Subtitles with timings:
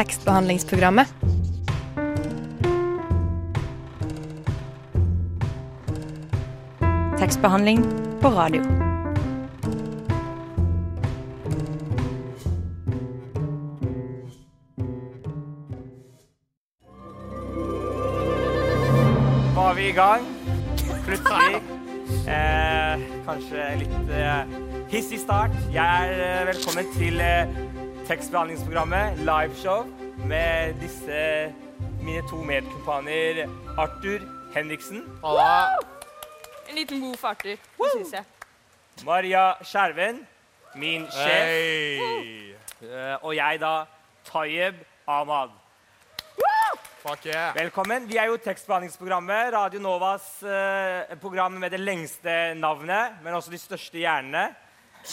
[0.00, 1.06] tekstbehandlingsprogrammet.
[7.18, 7.84] Tekstbehandling
[8.20, 8.62] på radio.
[19.54, 20.20] var vi i gang.
[21.06, 21.60] Plutselig.
[22.26, 24.56] Eh, kanskje litt eh,
[24.90, 25.52] hissig start.
[25.72, 27.44] Jeg er eh, velkommen til eh,
[28.10, 29.84] tekstbehandlingsprogrammet Liveshow
[30.26, 31.18] med disse
[32.02, 33.44] mine to medkumpaner
[33.78, 34.24] Arthur
[34.54, 35.04] Henriksen,
[36.68, 37.56] En liten god for Arthur,
[37.92, 38.24] syns jeg.
[39.06, 40.26] Maria Skjerven,
[40.74, 42.54] min sjef, Hey.
[42.82, 43.84] eh, og jeg da,
[44.24, 44.74] Tayeb
[45.06, 45.50] Ahmad.
[47.06, 47.54] Fuck yeah.
[47.54, 48.08] Velkommen.
[48.08, 49.52] Vi er jo tekstbehandlingsprogrammet.
[49.54, 54.48] Radio Novas eh, program med det lengste navnet, men også de største hjernene.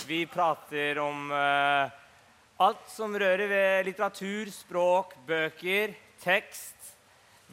[0.07, 1.89] Vi prater om eh,
[2.57, 5.93] alt som rører ved litteratur, språk, bøker,
[6.23, 6.75] tekst.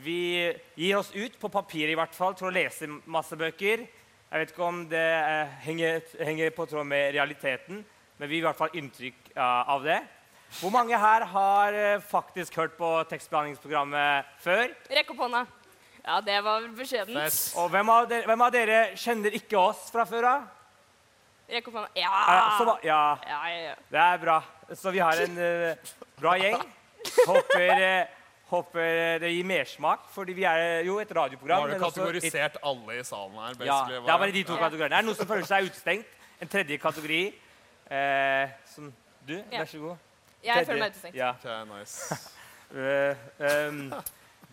[0.01, 3.85] Vi gir oss ut, på papir i hvert fall, til å lese masse bøker.
[3.85, 7.85] Jeg vet ikke om det eh, henger, henger på tråd med realiteten,
[8.19, 10.01] men vi gir i hvert fall inntrykk eh, av det.
[10.59, 14.73] Hvor mange her har eh, faktisk hørt på tekstbehandlingsprogrammet før?
[14.91, 15.45] Rekk opp hånda.
[16.05, 17.39] Ja, det var beskjedent.
[17.61, 20.51] Og hvem av dere, hvem av dere kjenner ikke oss fra før av?
[21.51, 21.89] Rekk opp hånda.
[21.95, 22.79] Eh, Ja!
[22.83, 24.43] ja, Ja, ja, det er bra.
[24.75, 25.75] Så vi har en eh,
[26.21, 26.63] bra gjeng.
[27.27, 28.07] Håper, eh,
[28.51, 31.61] håper det gir mersmak, fordi vi er jo et Nå radioprogram.
[31.61, 33.49] har du men også et- kategorisert alle i salen her.
[33.65, 34.01] Ja, basically.
[34.07, 34.59] det er bare de to Ja.
[34.69, 34.93] kategoriene.
[34.99, 36.07] Er noen som føler seg utestengt?
[36.41, 37.35] En tredje kategori.
[37.91, 38.93] Eh, som
[39.27, 39.59] du, Ja.
[39.61, 39.97] vær så god.
[40.43, 41.15] Jeg føler meg utestengt.
[41.15, 41.31] Ja.
[41.31, 42.31] Ok, nice.
[42.75, 43.93] Eh, ehm,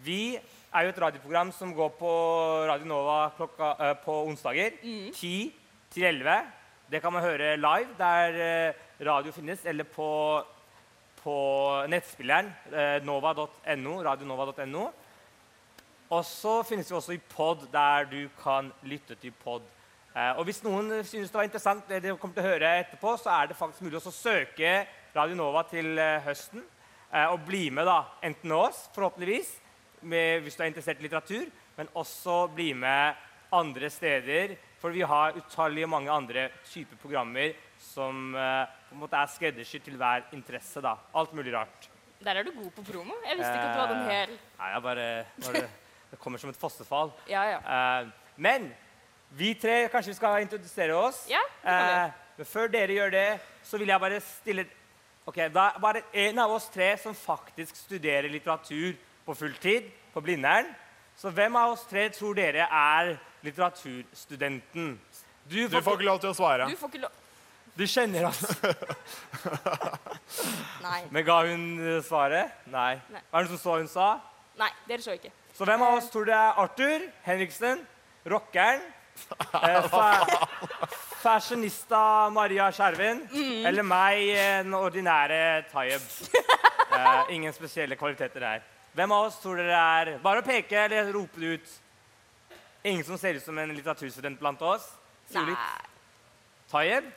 [0.03, 0.35] vi
[0.73, 4.71] er jo et radioprogram som går på Radio Nova klokka, eh, på onsdager.
[5.13, 5.51] 10
[5.89, 6.43] til 11.
[6.91, 10.07] Det kan man høre live der eh, radio finnes, eller på,
[11.21, 11.35] på
[11.87, 13.93] nettspilleren eh, nova.no.
[14.03, 14.81] radionova.no.
[16.11, 19.63] Og så finnes vi også i pod, der du kan lytte til pod.
[20.11, 23.13] Eh, og hvis noen synes det var interessant, det de kommer til å høre etterpå,
[23.21, 24.73] så er det faktisk mulig å søke
[25.15, 26.65] Radio Nova til høsten.
[27.11, 29.53] Og bli med, da, enten oss, forhåpentligvis,
[30.11, 33.15] med, hvis du er interessert i litteratur, men også bli med
[33.51, 34.55] andre steder.
[34.81, 39.83] For vi har utallige mange andre typer programmer som eh, på en måte er skreddersydd
[39.85, 40.81] til hver interesse.
[40.81, 40.95] da.
[41.13, 41.89] Alt mulig rart.
[42.21, 43.13] Der er du god på promo.
[43.27, 45.05] Jeg visste ikke at du hadde en hel Nei, jeg bare,
[45.45, 45.61] bare
[46.11, 47.13] Det kommer som et fossefall.
[47.33, 47.61] Ja, ja.
[47.61, 48.09] Eh,
[48.41, 48.71] men
[49.37, 51.23] vi tre, kanskje vi skal introdusere oss.
[51.31, 51.95] Ja, det kan vi.
[52.01, 53.27] Eh, men før dere gjør det,
[53.63, 54.65] så vil jeg bare stille
[55.29, 60.23] Ok, Da er bare en av oss tre som faktisk studerer litteratur på fulltid på
[60.25, 60.71] Blindern.
[61.21, 63.15] Så hvem av oss tre tror dere er
[63.45, 64.95] litteraturstudenten?
[65.45, 66.69] Du, Du får ikke lov til å svare.
[66.69, 67.17] Du får ikke lov
[67.75, 68.41] du kjenner oss.
[70.85, 70.99] Nei.
[71.09, 72.51] Men ga hun eh, svaret?
[72.71, 72.97] Nei.
[73.11, 73.21] Nei.
[73.31, 74.07] Var det noen som så hun sa?
[74.59, 75.31] Nei, dere så ikke.
[75.55, 77.85] Så hvem av oss tror det er Arthur Henriksen,
[78.27, 78.83] rockeren,
[79.61, 80.05] eh, fa
[81.21, 83.23] fashionista Maria Skjerven,
[83.69, 85.41] eller meg, eh, den ordinære
[85.73, 86.07] Tayeb?
[86.91, 88.63] Eh, ingen spesielle kvaliteter her.
[88.97, 91.75] Hvem av oss tror dere er Bare å peke eller rope det ut.
[92.83, 94.87] Ingen som ser ut som en litteraturstudent blant oss?
[95.35, 95.53] Nei.
[95.53, 97.07] Ta Tayeb?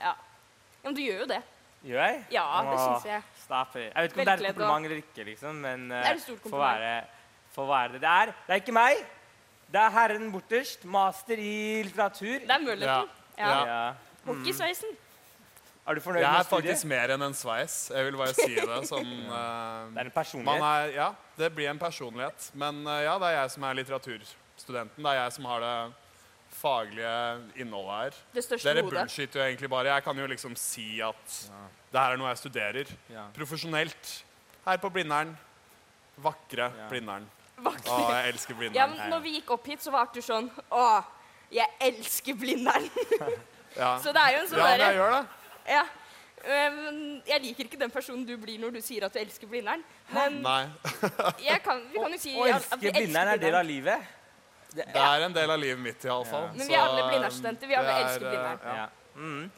[0.00, 0.12] Ja.
[0.12, 1.38] ja, men du gjør jo det.
[1.86, 2.18] Gjør jeg?
[2.34, 3.22] Ja, det Åh, syns jeg.
[3.22, 3.76] It.
[3.78, 6.16] Jeg vet ikke om det er et kompliment eller ikke, liksom, men uh, Det er
[6.16, 6.90] et stort får være,
[7.54, 8.32] får være det det er.
[8.46, 9.04] Det er ikke meg.
[9.68, 11.54] Det er herren borterst, master i
[11.86, 12.40] litteratur.
[12.42, 13.12] Det er møllerten.
[13.38, 13.48] Ja.
[13.48, 13.60] Ja.
[13.68, 13.82] Ja.
[14.26, 14.96] Hockeysveisen.
[15.88, 17.76] Er du fornøyd Jeg med er faktisk mer enn en sveis.
[17.94, 20.66] Jeg vil bare si det som uh, Det er en man personlighet.
[20.68, 22.50] er, Ja, det blir en personlighet.
[22.52, 25.00] Men uh, ja, det er jeg som er litteraturstudenten.
[25.00, 25.74] Det er jeg som har det
[26.58, 27.16] faglige
[27.56, 28.20] innholdet her.
[28.34, 28.98] Det største Dere hodet.
[28.98, 29.94] bullshitter jo egentlig bare.
[29.94, 31.40] Jeg kan jo liksom si at
[31.92, 32.94] det her er noe jeg studerer.
[33.12, 33.26] Ja.
[33.36, 34.14] Profesjonelt.
[34.66, 35.36] Her på Blindern.
[36.20, 36.88] Vakre Ja.
[36.90, 37.28] Blindern.
[37.58, 37.90] Vakre.
[37.90, 41.02] Å, jeg elsker Ja, men når vi gikk opp hit, så var Arthur sånn Å,
[41.50, 42.90] jeg elsker Blindern.
[43.76, 45.24] Ja, Så det er jo en sånn ja derre jeg gjør det.
[45.68, 45.84] Ja.
[46.46, 49.82] Men jeg liker ikke den personen du blir når du sier at du elsker Blindern.
[50.14, 50.60] Men Nei.
[51.48, 53.66] jeg kan, vi kan jo si Å at- elske vi elsker Blindern er del av
[53.66, 54.14] livet.
[54.68, 56.50] Det er en del av livet mitt, iallfall.
[56.54, 57.70] Men vi er alle Blindern-studenter.
[57.70, 58.58] Vi alle er, elsker eh, Blindern.
[58.62, 58.76] Ja.
[58.76, 58.88] Ja.
[59.18, 59.50] Mm.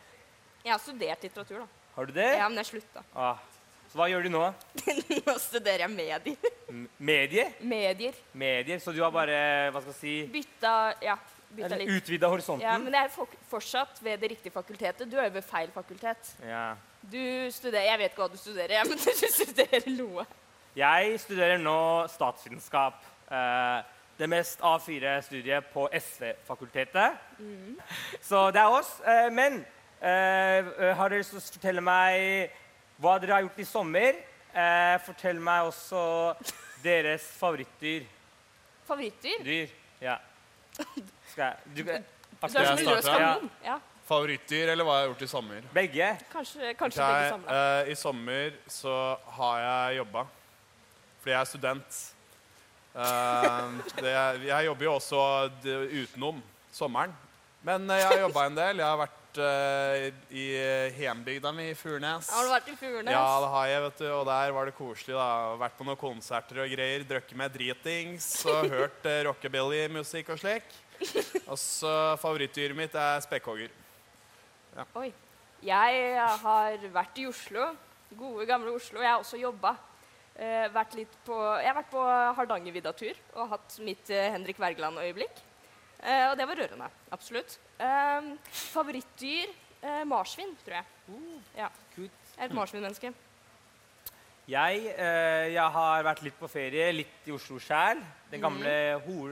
[0.65, 1.67] Jeg har studert litteratur, da.
[1.97, 2.29] Har du det?
[2.39, 3.03] Ja, men jeg slutta.
[3.15, 3.41] Ah.
[3.91, 4.41] Så hva gjør du nå?
[5.27, 6.51] Nå studerer jeg medier.
[6.97, 7.49] Medier?
[7.61, 8.19] Medier.
[8.39, 9.35] Medier, Så du har bare
[9.75, 11.17] hva skal jeg si, Bytta Ja,
[11.57, 11.91] bytta litt.
[11.97, 12.65] utvida horisonten?
[12.67, 15.09] Ja, men jeg er fortsatt ved det riktige fakultetet.
[15.11, 16.35] Du er ved feil fakultet.
[16.47, 16.75] Ja.
[17.03, 17.21] Du
[17.51, 20.27] studerer Jeg vet ikke hva du studerer, ja, men du studerer noe.
[20.77, 21.79] Jeg studerer nå
[22.13, 23.01] statsvitenskap.
[23.31, 23.83] Eh,
[24.21, 27.17] det mest A4-studiet på SV-fakultetet.
[28.21, 28.91] Så det er oss.
[29.01, 29.63] Eh, men
[30.01, 32.53] eh, har dere lyst til å fortelle meg
[33.01, 34.19] hva dere har gjort i sommer?
[34.53, 36.03] Eh, fortell meg også
[36.87, 38.05] deres favorittdyr.
[38.91, 39.41] Favorittdyr?
[39.47, 39.73] Dyr.
[40.05, 40.19] Ja.
[41.41, 43.51] Skal jeg du, Du Aksel, er jeg som en rød starte?
[43.65, 43.79] Ja,
[44.11, 45.67] Favorittdyr, eller hva jeg har gjort i sommer?
[45.75, 46.07] Begge.
[46.33, 47.59] kanskje kanskje Ok, begge samla.
[47.87, 48.95] eh, I sommer så
[49.37, 50.25] har jeg jobba.
[51.21, 52.01] Fordi jeg er student.
[52.91, 53.71] Eh,
[54.03, 54.15] det,
[54.49, 55.21] jeg jobber jo også
[55.63, 56.41] d- utenom
[56.75, 57.13] sommeren.
[57.63, 58.83] Men eh, jeg har jobba en del.
[58.83, 60.47] Jeg har vært eh, i
[61.05, 62.33] hjembygda mi i Furnes.
[62.35, 63.13] Har du vært i Furnes?
[63.15, 64.09] Ja, det har jeg, vet du.
[64.17, 65.15] Og der var det koselig.
[65.15, 65.29] da.
[65.63, 67.07] Vært på noen konserter og greier.
[67.15, 70.67] Drukket med dritings og hørt uh, rockabilly-musikk og slik.
[71.51, 73.73] Og så favorittdyret mitt er spekkhogger.
[75.01, 75.11] Oi.
[75.65, 77.71] Jeg har vært i Oslo.
[78.17, 79.03] Gode, gamle Oslo.
[79.03, 79.75] Jeg har også jobba.
[80.41, 82.03] Eh, vært litt på, jeg har vært på
[82.39, 85.43] Hardangervidda-tur og hatt mitt eh, Henrik Wergeland-øyeblikk.
[86.01, 86.89] Eh, og det var rørende.
[87.13, 87.59] Absolutt.
[87.77, 89.53] Eh, favorittdyr?
[89.81, 91.19] Eh, marsvin, tror jeg.
[91.59, 91.69] Ja.
[91.97, 92.09] Jeg
[92.39, 93.13] er et marsvinmenneske.
[94.51, 98.01] Jeg, eh, jeg har vært litt på ferie, litt i Oslo sjæl.
[98.33, 98.73] Den gamle
[99.05, 99.29] mm.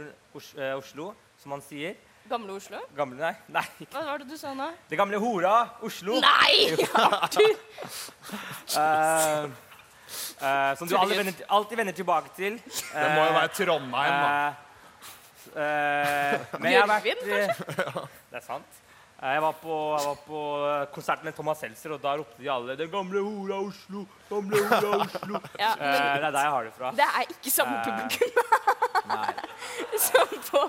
[0.61, 1.09] eh, Oslo,
[1.43, 1.97] som man sier.
[2.29, 2.83] Gamle Oslo?
[2.97, 3.87] Gamle, nei, nei.
[3.89, 4.67] Hva var det du sa nå?
[4.91, 5.55] Det gamle hora
[5.87, 6.19] Oslo.
[6.21, 6.75] Nei!
[6.93, 7.57] Arthur!
[8.77, 9.49] uh,
[10.43, 12.55] Uh, som du alltid vender, alltid vender tilbake til.
[12.95, 14.55] Det må jo være Trondheim, da.
[15.49, 17.99] Uh, eh, men jeg har vært Bjørgvin, eh,
[18.31, 18.79] Det er sant.
[19.19, 20.41] Eh, Jeg var, på, jeg var på
[20.95, 24.91] konserten med Thomas Seltzer, og da ropte de alle 'Den gamle hora Oslo', gamle hora
[25.03, 25.41] Oslo.
[25.59, 26.91] Ja, Eh, men det er der jeg har det fra.
[26.91, 28.31] det er ikke samme Eh, publikum
[30.07, 30.63] som på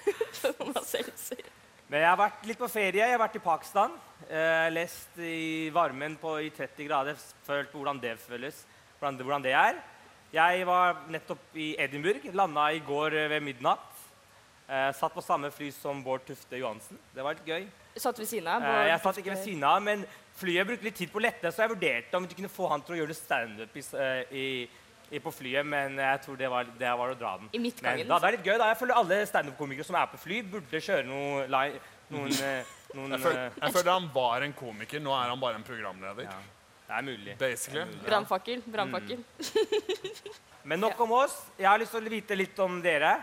[0.58, 1.40] Thomas Seltzer.
[1.88, 3.00] Men jeg har vært litt på ferie.
[3.00, 3.92] Jeg har vært i Pakistan.
[4.28, 7.16] Eh, lest i varmen på, i 30 grader.
[7.46, 8.64] Følt på hvordan det føles.
[8.98, 9.74] Hvordan det, hvordan det er.
[10.32, 12.24] Jeg var nettopp i Edinburgh.
[12.34, 13.86] Landa i går eh, ved midnatt.
[14.68, 16.98] Eh, satt på samme fly som Bård Tufte Johansen.
[17.14, 17.66] Det var litt gøy.
[17.96, 18.62] Satt ved siden av.
[18.66, 20.04] Eh, jeg satt ikke ved siden av, men
[20.34, 22.82] flyet brukte litt tid på å lette, så jeg vurderte om vi kunne få han
[22.82, 24.46] til å gjøre det standup i, eh, i,
[25.14, 27.46] i, på flyet, men jeg tror det var, det var å dra den.
[27.52, 28.08] I Men midtgangen.
[28.10, 28.56] da, det er litt gøy.
[28.58, 28.70] da.
[28.72, 31.78] Jeg føler alle standup-komikere som er på fly, burde kjøre noe li-
[32.10, 35.00] noen, eh, noen Jeg føler, jeg føler han var en komiker.
[35.06, 36.26] Nå er han bare en programleder.
[36.26, 36.40] ja,
[36.88, 37.38] Det er mulig.
[37.38, 37.86] Basically.
[38.08, 38.62] Brannfakkel.
[38.66, 39.22] Brannfakkel.
[40.64, 41.38] Men nok om oss.
[41.58, 43.14] Jeg har lyst til å vite litt om dere.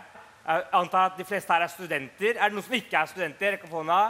[0.42, 2.34] Jeg antar at de fleste her er studenter.
[2.40, 3.52] Er det noen som ikke er studenter?
[3.56, 4.00] Rekk opp hånda.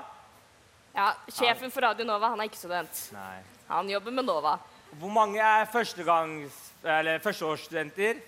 [0.92, 2.98] Ja, Sjefen for Radio Nova han er ikke student.
[3.16, 3.40] Nei.
[3.70, 4.58] Han jobber med Nova.
[5.00, 6.58] Hvor mange er førstegangs...
[6.82, 8.18] Eller førsteårsstudenter?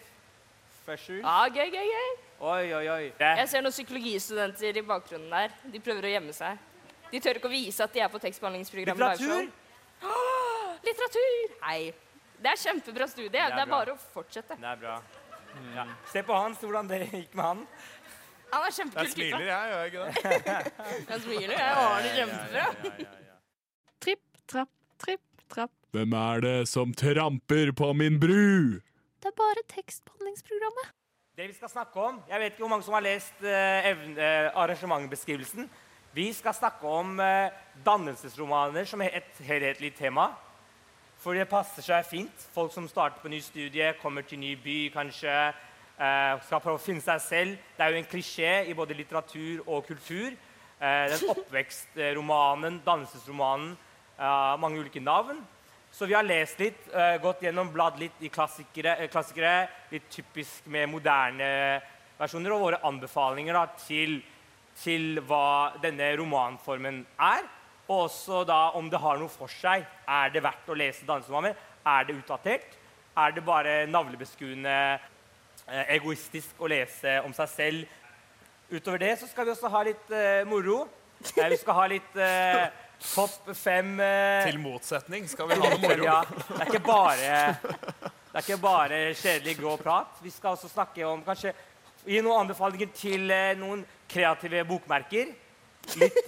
[0.87, 2.13] Ja, gøy, gøy, gøy.
[2.45, 3.05] Oi, oi, oi.
[3.19, 5.55] Jeg ser noen psykologistudenter i bakgrunnen der.
[5.73, 6.61] De prøver å gjemme seg.
[7.11, 9.21] De tør ikke å vise at de er på tekstbehandlingsprogrammet.
[9.21, 9.49] Litteratur?
[9.49, 10.81] Liveshow.
[10.85, 11.55] Litteratur!
[11.65, 11.93] Hei.
[12.45, 13.33] Det er kjempebra studie.
[13.33, 13.67] Det er er, bra.
[13.79, 14.59] bare å fortsette.
[14.61, 14.99] Det er bra.
[15.75, 15.87] Ja.
[16.13, 17.63] Se på Hans, hvordan det gikk med han.
[18.55, 19.71] Han er Jeg kjempekul smiler, jeg.
[19.71, 20.59] Gjør jeg ikke det?
[21.11, 21.55] jeg smiler.
[21.59, 22.67] Jeg har det kjempebra.
[24.05, 24.21] Tripp,
[24.53, 24.71] trapp,
[25.03, 25.73] tripp, trapp.
[25.97, 28.79] Hvem er det som tramper på min bru?
[29.19, 30.95] Det er bare tekstbehandlingsprogrammet.
[31.35, 34.51] Det vi skal snakke om Jeg vet ikke hvor mange som har lest eh, eh,
[34.55, 35.67] arrangementbeskrivelsen.
[36.15, 37.51] Vi skal snakke om eh,
[37.87, 40.29] dannelsesromaner som er et helhetlig tema.
[41.19, 42.47] For det passer seg fint.
[42.55, 45.35] Folk som starter på ny studie, kommer til ny by kanskje.
[45.99, 47.57] Eh, skal prøve å finne seg selv.
[47.77, 50.35] Det er jo en klisjé i både litteratur og kultur.
[50.79, 53.75] Eh, den oppvekstromanen, dansesromanen,
[54.19, 55.43] eh, mange ulike navn.
[55.95, 56.89] Så vi har lest litt,
[57.23, 61.51] gått gjennom, bladd litt i klassikere, klassikere litt typisk med moderne
[62.19, 64.17] versjoner, og våre anbefalinger da, til,
[64.83, 67.47] til hva denne romanformen er.
[67.87, 69.87] Og også da om det har noe for seg.
[70.03, 71.55] Er det verdt å lese dansesromaner?
[71.87, 72.75] Er det utdatert?
[73.15, 74.99] Er det bare navlebeskuende,
[75.67, 78.01] egoistisk å lese om seg selv?
[78.71, 80.85] Utover det så skal vi også ha litt eh, moro.
[81.37, 82.65] Eh, vi skal ha litt eh,
[83.15, 86.05] topp fem eh, Til motsetning skal vi ha noe moro.
[86.09, 90.19] ja, det er ikke bare Det er ikke bare kjedelig grå prat.
[90.25, 91.55] Vi skal også snakke om kanskje
[92.05, 93.81] Gi noen anbefalinger til eh, noen
[94.13, 95.31] kreative bokmerker.
[96.01, 96.27] Litt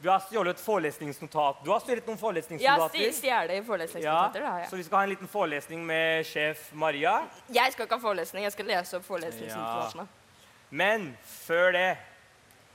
[0.00, 1.64] Vi har stjålet forelesningsnotat.
[1.64, 3.12] Du har stjålet noen Ja, forelesningsnotater.
[3.12, 4.40] stjele i Ja, forelesningsnotater.
[4.40, 4.68] det har jeg.
[4.70, 7.22] så vi skal ha en liten forelesning med sjef Maria.
[7.50, 8.44] Jeg skal ikke ha forelesning.
[8.44, 10.06] Jeg skal lese opp forelesningsnotatene.
[10.70, 11.96] Men før det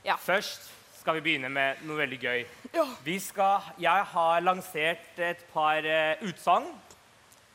[0.04, 0.16] Ja.
[0.16, 2.46] Først skal vi begynne med noe veldig gøy.
[2.74, 2.84] Ja.
[3.04, 6.66] Vi skal, jeg har lansert et par uh, utsagn,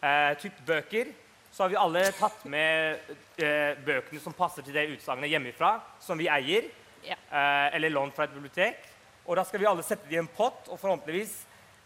[0.03, 1.05] uh, typ bøker.
[1.51, 2.97] Så har vi alle tatt med
[3.41, 6.63] uh, bøkene som passer til det utsagnet hjemmefra, som vi eier,
[7.05, 7.15] Ja.
[7.31, 8.75] Uh, eller lånt fra et bibliotek.
[9.25, 11.33] Og da skal vi alle sette det i en pott, og forhåpentligvis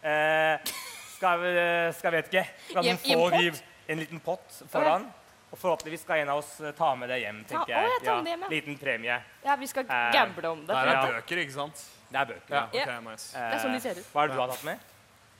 [0.02, 0.72] eh,
[1.16, 1.52] skal vi,
[1.98, 5.10] skal vet ikke, skal I en- noen i en få de en liten pott foran.
[5.54, 8.00] Og forhåpentligvis skal en av oss eh, ta med det hjem, tenker ja, jeg.
[8.04, 8.48] tar med ja.
[8.50, 9.18] liten premie.
[9.44, 10.72] Ja, vi skal Eh, gamble om det.
[10.74, 11.04] Det er Ja.
[11.12, 11.84] bøker, ikke sant?
[12.10, 12.54] Det er bøker.
[12.54, 12.82] Ja, Ja.
[12.98, 13.36] ok, nice.
[13.36, 14.06] Eh, Det er sånn de ser ut.
[14.12, 14.78] Hva er det du har tatt med?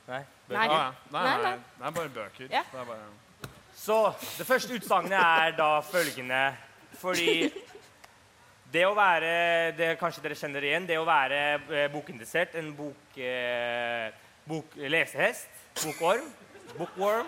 [0.07, 0.21] Nei?
[0.49, 0.55] Nei.
[0.55, 0.91] Ah, ja.
[1.11, 1.57] nei, Nei, nei, nei.
[1.79, 2.47] det er bare bøker.
[2.51, 2.63] Ja.
[2.71, 3.09] Det er bare...
[3.75, 6.55] Så det første utsagnet er da følgende
[6.95, 7.51] Fordi
[8.75, 9.31] det å være
[9.77, 10.87] det Kanskje dere kjenner igjen.
[10.89, 11.41] Det å være
[11.71, 14.11] eh, en bok, eh,
[14.45, 15.49] bok, lesehest,
[15.83, 16.27] bokorm,
[16.75, 17.27] bookworm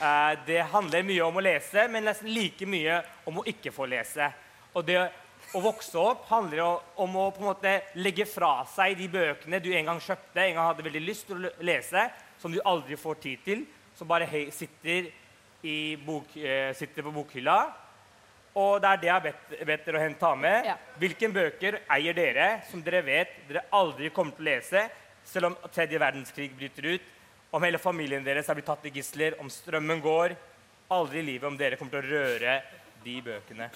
[0.00, 3.86] eh, Det handler mye om å lese, men nesten like mye om å ikke få
[3.86, 4.30] lese.
[4.74, 4.98] Og det
[5.54, 6.62] å vokse opp handler
[7.00, 10.58] om å på en måte legge fra seg de bøkene du en gang kjøpte, en
[10.58, 12.06] gang hadde veldig lyst til å lese,
[12.38, 13.64] som du aldri får tid til,
[13.98, 15.10] som bare sitter,
[16.06, 17.58] bok, eh, sitter på bokhylla.
[18.58, 20.66] Og det er det jeg har bedt, bedt dere å ta med.
[20.66, 20.74] Ja.
[20.98, 24.84] Hvilke bøker eier dere som dere vet dere aldri kommer til å lese,
[25.24, 27.08] selv om tredje verdenskrig bryter ut,
[27.54, 30.34] om hele familien deres er blitt tatt i gisler, om strømmen går?
[30.90, 32.60] Aldri i livet om dere kommer til å røre
[33.04, 33.70] de bøkene.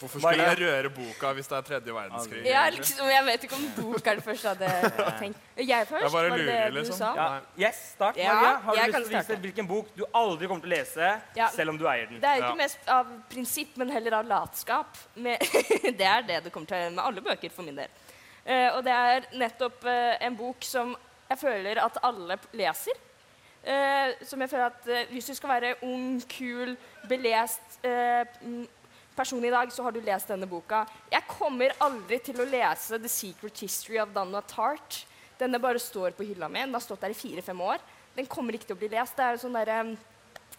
[0.00, 2.42] Hvorfor skulle jeg røre boka hvis det er tredje verdenskrig?
[2.46, 5.38] Jeg, er liksom, jeg vet ikke om bok er det første jeg hadde tenkt.
[5.60, 6.04] Jeg først?
[6.06, 6.96] Jeg bare lurer, det du liksom.
[6.96, 7.10] sa?
[7.18, 7.26] Ja.
[7.34, 7.40] Ja.
[7.68, 8.54] Yes, start, Ja, Maria.
[8.64, 9.40] Har du jeg lyst til å vise starte.
[9.44, 11.48] hvilken bok du aldri kommer til å lese, Ja.
[11.52, 12.20] selv om du eier den?
[12.22, 12.54] Det er ikke Ja.
[12.62, 14.96] mest av prinsipp, men heller av latskap.
[15.16, 15.38] Med,
[16.00, 17.92] det er det det kommer til å gjøre med alle bøker, for min del.
[18.48, 20.96] Uh, og det er nettopp uh, en bok som
[21.28, 22.96] jeg føler at alle leser.
[23.60, 26.72] Uh, som jeg føler at Hvis du skal være ung, kul,
[27.08, 27.76] belest
[29.16, 30.86] mm, i dag, så har du lest denne boka.
[31.10, 35.04] Jeg kommer aldri til å lese The Secret History of Donna Tart.
[35.38, 36.60] Denne bare står på hylla mi.
[36.60, 37.78] Den har stått der i fire-fem år.
[38.16, 39.16] Den kommer ikke til å bli lest.
[39.16, 39.96] Det er sånn derre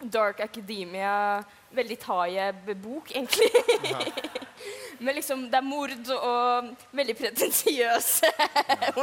[0.02, 3.50] Dark Academia, veldig taie-bok, egentlig.
[5.02, 8.30] Men liksom, det er mord og veldig pretensiøse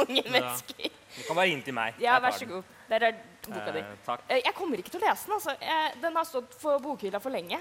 [0.00, 0.92] unge mennesker.
[1.16, 1.96] Du kan bare inntil meg.
[2.00, 2.68] Ja, vær så god.
[2.90, 3.82] Der er boka di.
[3.82, 4.24] Eh, takk.
[4.28, 5.36] Eh, Jeg kommer ikke til å lese den.
[5.36, 5.54] altså.
[5.60, 7.60] Jeg, den har stått på bokhylla for lenge.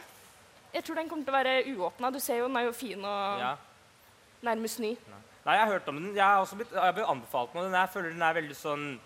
[0.73, 2.11] Jeg tror den kommer til å være uåpna.
[2.13, 3.55] Du ser jo, den er jo fin og Ja.
[4.43, 4.95] nærmest ny.
[5.45, 6.15] Nei, jeg har hørt om den.
[6.15, 7.71] Jeg har også blitt, jeg blitt anbefalt den.
[7.73, 8.99] Jeg føler den er veldig sånn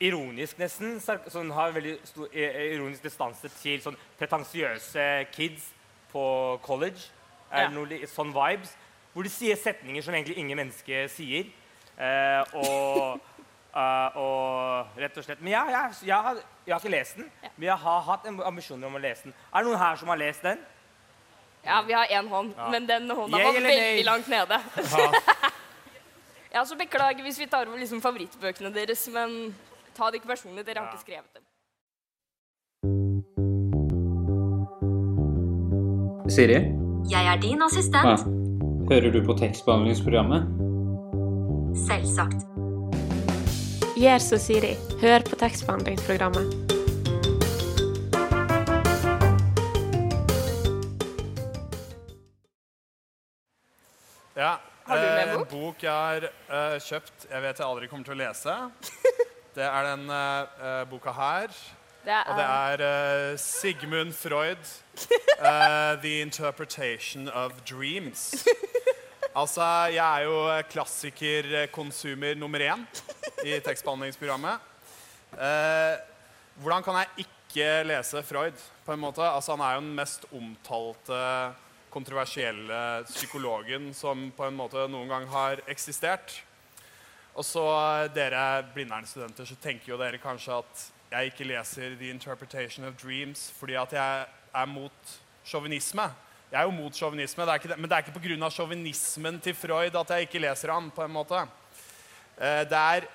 [0.00, 0.98] ironisk, nesten.
[1.00, 5.72] Sånn, har veldig stor ironisk distanse til sånn pretensiøse kids
[6.12, 7.10] på college.
[7.52, 7.68] Er Ja.
[7.68, 8.74] noe sånn vibes?
[9.12, 11.46] Hvor de sier setninger som egentlig ingen menneske sier.
[11.98, 13.20] Eh, og,
[13.74, 16.36] eh, og rett og slett Men jeg, jeg, jeg, har,
[16.66, 17.48] jeg har ikke lest den, Ja.
[17.56, 19.34] men jeg har hatt ambisjoner om å lese den.
[19.54, 20.58] Er det noen her som har lest den?
[21.64, 22.68] Ja, vi har én hånd, Ja.
[22.70, 24.60] men den hånda yeah, var veldig langt nede.
[26.54, 29.54] ja, så Beklager hvis vi tar over liksom favorittbøkene deres, men
[29.94, 30.64] ta det ikke personlig.
[30.66, 31.44] Dere har ikke skrevet dem.
[36.30, 36.60] Siri?
[37.10, 37.66] Jeg er din Ja.
[37.66, 38.24] assistent.
[38.90, 40.42] Hører du på tekstbehandlingsprogrammet?
[41.86, 42.46] Selvsagt.
[44.00, 44.70] Gjør som Siri.
[45.02, 46.54] Hør på tekstbehandlingsprogrammet.
[54.36, 54.54] Ja.
[54.84, 55.42] Har du med eh, bok?
[55.42, 58.56] En bok jeg har eh, kjøpt jeg vet jeg aldri kommer til å lese.
[59.58, 61.52] Det er den eh, eh, boka her.
[62.00, 64.64] Det er, Og det er eh, Sigmund Freud,
[65.44, 68.46] eh, 'The Interpretation of Dreams'.
[69.30, 69.62] Altså,
[69.94, 70.38] jeg er jo
[70.72, 72.80] klassikerkonsumer nummer én
[73.46, 74.58] i tekstbehandlingsprogrammet.
[75.38, 75.98] Eh,
[76.58, 79.22] hvordan kan jeg ikke lese Freud, på en måte?
[79.22, 81.20] Altså, han er jo den mest omtalte,
[81.94, 86.34] kontroversielle psykologen som på en måte noen gang har eksistert.
[87.38, 92.10] Og så eh, dere Blindern-studenter, så tenker jo dere kanskje at jeg ikke leser The
[92.10, 95.14] Interpretation of Dreams fordi at jeg er mot
[95.46, 96.10] sjåvinisme.
[96.50, 98.50] Jeg er jo mot sjåvinisme, det ikke det- men det er ikke pga.
[98.50, 100.90] sjåvinismen til Freud at jeg ikke leser han.
[100.90, 101.48] på en måte.
[102.40, 103.06] Eh, Det er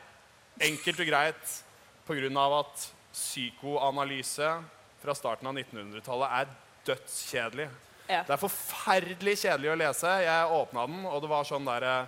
[0.61, 1.63] enkelt og greit
[2.07, 2.59] pga.
[2.59, 4.63] at psykoanalyse
[5.01, 6.47] fra starten av 1900-tallet er
[6.85, 7.69] dødskjedelig.
[8.09, 8.21] Ja.
[8.23, 10.03] Det er forferdelig kjedelig å lese.
[10.23, 12.07] Jeg åpna den, og det var sånn derre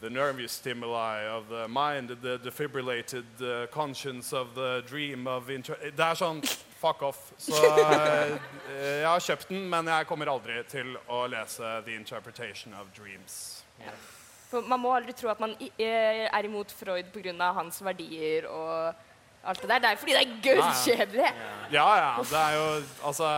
[0.00, 5.76] The nervous stimuli of the mind, the defibrillated uh, conscience of the dream of inter
[5.76, 6.42] Det er sånn
[6.84, 7.32] fuck off.
[7.38, 8.36] Så eh,
[9.00, 13.64] jeg har kjøpt den, men jeg kommer aldri til å lese The Interpretation of Dreams.
[14.50, 17.52] For man må aldri tro at man eh, er imot Freud pga.
[17.56, 18.94] hans verdier og
[19.44, 19.84] alt det der.
[19.84, 21.30] Det er fordi det er gørrkjedelig.
[21.72, 22.10] Ja, ja.
[22.22, 22.66] Det er jo
[23.04, 23.30] Altså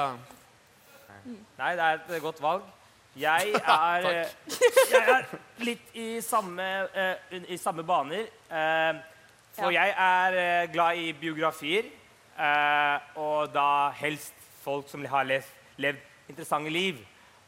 [1.58, 2.62] Nei, det er et godt valg.
[3.16, 4.58] Jeg er, eh,
[4.92, 5.24] jeg er
[5.64, 8.28] litt i samme, uh, i samme baner.
[8.50, 9.00] Uh,
[9.56, 9.86] for Ja.
[9.86, 12.05] jeg er uh, glad i biografier, eh,
[13.16, 16.98] og da helst folk som har lest, levd interessante liv.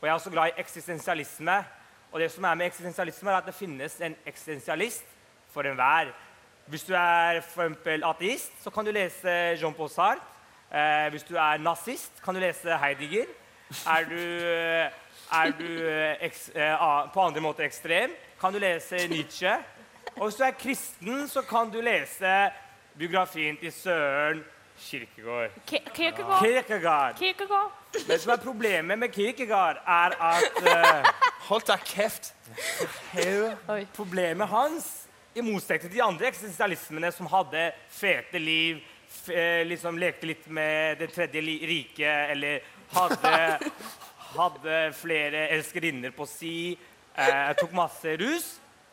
[0.00, 1.64] Og jeg er også glad i eksistensialisme.
[2.12, 5.04] Og det som er med eksistensialisme, er at det finnes en eksistensialist
[5.50, 6.12] for enhver.
[6.66, 7.73] Hvis du er for
[8.11, 10.21] ateist, så kan du lese Jean-Paul Sartre.
[10.73, 13.25] Eh, hvis du er nazist, kan du lese Heidegger.
[13.87, 14.21] Er du,
[15.33, 16.76] er du eh, eks, eh,
[17.12, 19.54] på andre måter ekstrem, kan du lese Nietzsche.
[20.16, 22.50] Og hvis du er kristen, så kan du lese
[22.99, 24.45] biografien til Søren
[24.78, 25.50] Kierkegaard.
[25.66, 26.40] Ke- Kierkegaard.
[26.42, 27.18] Kierkegaard.
[27.18, 27.70] Kierkegaard.
[28.08, 31.11] Det som er problemet med Kierkegaard, er at uh,
[31.49, 32.32] Hold deg kjeft!
[33.97, 34.88] Problemet hans,
[35.35, 40.44] i motsetning til de andre eksistensialismene som hadde fete liv, f eh, liksom lekte litt
[40.52, 42.61] med Det tredje riket, eller
[42.92, 43.32] hadde,
[44.37, 46.75] hadde flere elskerinner på si,
[47.16, 48.50] uh, tok masse rus,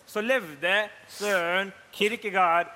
[0.08, 0.78] så levde
[1.12, 2.72] Søren Kierkegaard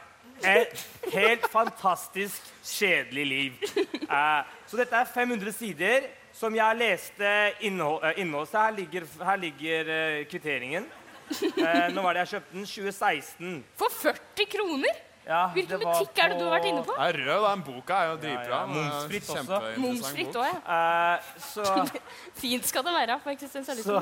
[0.46, 3.67] et helt fantastisk kjedelig liv.
[4.10, 7.34] Eh, så dette er 500 sider som jeg leste
[7.67, 8.48] innholdet innhold.
[8.53, 10.88] Her ligger, her ligger eh, kvitteringen.
[11.29, 12.65] Eh, nå var det jeg kjøpte den.
[12.65, 13.60] 2016.
[13.77, 15.05] For 40 kroner?
[15.29, 16.93] Ja, Hvilken det var butikk er det du har vært inne på?
[16.98, 18.55] Det er rød, den boka er jo dritbra.
[18.55, 19.60] Ja, ja, momsfritt også.
[19.84, 20.79] Momsfritt også, ja.
[21.13, 22.00] Eh, så,
[22.41, 24.01] Fint skal det være for så eksistensialisme.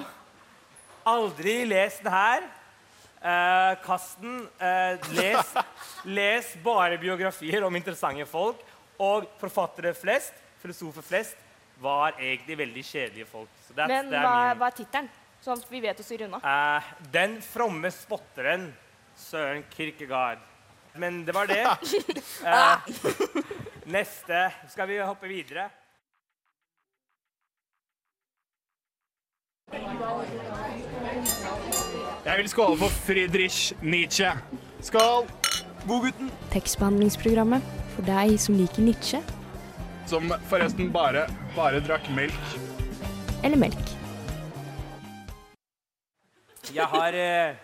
[1.07, 2.47] aldri les den her.
[3.27, 4.17] Eh, kast.
[4.23, 5.53] Eh, les,
[6.05, 8.61] les bare biografier om interessante folk.
[9.03, 11.37] Og forfattere flest, filosofer flest,
[11.83, 13.49] var egentlig veldig kjedelige folk.
[13.77, 15.09] Men hva, min- hva er tittelen?
[15.45, 16.39] Sånn at vi vet å styre unna.
[16.41, 18.71] Eh, den fromme spotteren
[19.17, 20.41] Søren Kierkegaard.
[20.97, 21.61] Men det var det.
[22.47, 22.77] Eh,
[23.89, 24.39] neste
[24.71, 25.67] Skal vi hoppe videre?
[32.27, 34.31] Jeg vil skåle for Friedrich Nietzsche.
[34.83, 35.27] Skål!
[35.87, 36.29] Godgutten.
[36.51, 37.63] Tekstbehandlingsprogrammet
[37.95, 39.21] for deg som liker Nietzsche
[40.07, 42.57] Som forresten bare, bare drakk melk.
[43.43, 43.93] eller melk.
[46.73, 47.55] Jeg har, eh,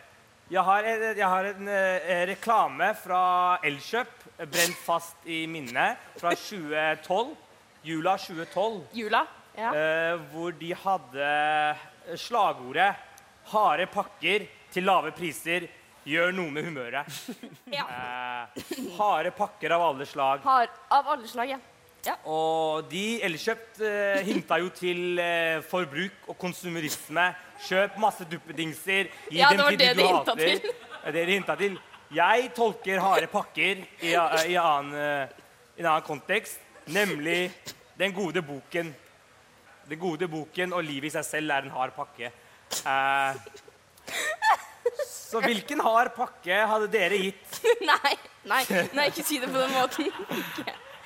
[0.51, 4.07] jeg har, en- jeg har en eh, reklame fra Elkjøp
[4.39, 7.35] eh, brent fast i minnet fra 2012.
[7.83, 8.81] Jula 2012.
[8.93, 9.25] Jula?
[9.57, 9.69] Ja.
[9.75, 11.75] eh, hvor de hadde
[12.17, 12.95] slagordet
[13.51, 15.67] 'Harde pakker til lave priser
[16.07, 17.19] gjør noe med humøret'.
[17.77, 17.83] ja.
[17.83, 18.63] Eh,
[18.97, 20.41] harde pakker av alle slag.
[20.43, 21.59] Har, av alle slag, ja.
[22.27, 27.29] Og de Elkjøpt eh, hinta jo til eh, forbruk og konsumerisme.
[27.63, 29.07] Kjøp masse duppedingser.
[29.31, 30.59] Gi Ja, dem det var til de det du de hinta hater.
[30.59, 30.73] til.
[31.05, 31.79] Ja, det de hinta til.
[32.13, 35.27] Jeg tolker harde pakker i, a- i, annen, eh,
[35.77, 37.51] i en annen kontekst, nemlig
[37.97, 38.91] den gode boken.
[39.89, 42.31] Den gode boken og livet i seg selv er en hard pakke.
[42.85, 43.35] Eh,
[45.07, 47.59] så hvilken hard pakke hadde dere gitt?
[47.89, 48.13] nei,
[48.49, 50.09] nei, nei, ikke si det på den måten.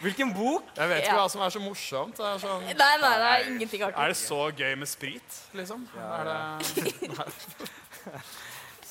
[0.01, 0.67] Hvilken bok?
[0.77, 1.19] Jeg vet ikke Ja.
[1.23, 2.17] hva som er så morsomt.
[2.19, 4.09] Det er, sånn, Nei, nei, det er ingenting er artig.
[4.13, 5.87] det så gøy med sprit, liksom?
[5.97, 6.37] Er det,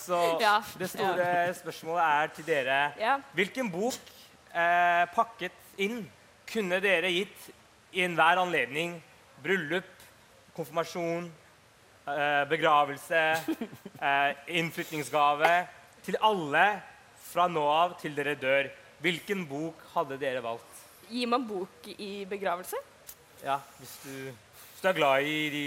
[0.06, 0.56] Så Ja.
[0.78, 2.80] det store spørsmålet er til dere.
[2.98, 3.16] Ja.
[3.34, 3.94] Hvilken bok
[4.54, 6.04] eh, pakket inn
[6.46, 7.48] kunne dere gitt
[7.92, 9.00] i enhver anledning?
[9.42, 9.88] Bryllup,
[10.56, 11.26] konfirmasjon,
[12.50, 13.22] begravelse,
[14.48, 15.52] innflytningsgave.
[16.06, 16.66] Til alle
[17.26, 18.68] fra nå av til dere dør.
[19.02, 20.84] Hvilken bok hadde dere valgt?
[21.10, 22.78] Gir man bok i begravelse?
[23.44, 25.66] Ja, hvis du, hvis du er glad i de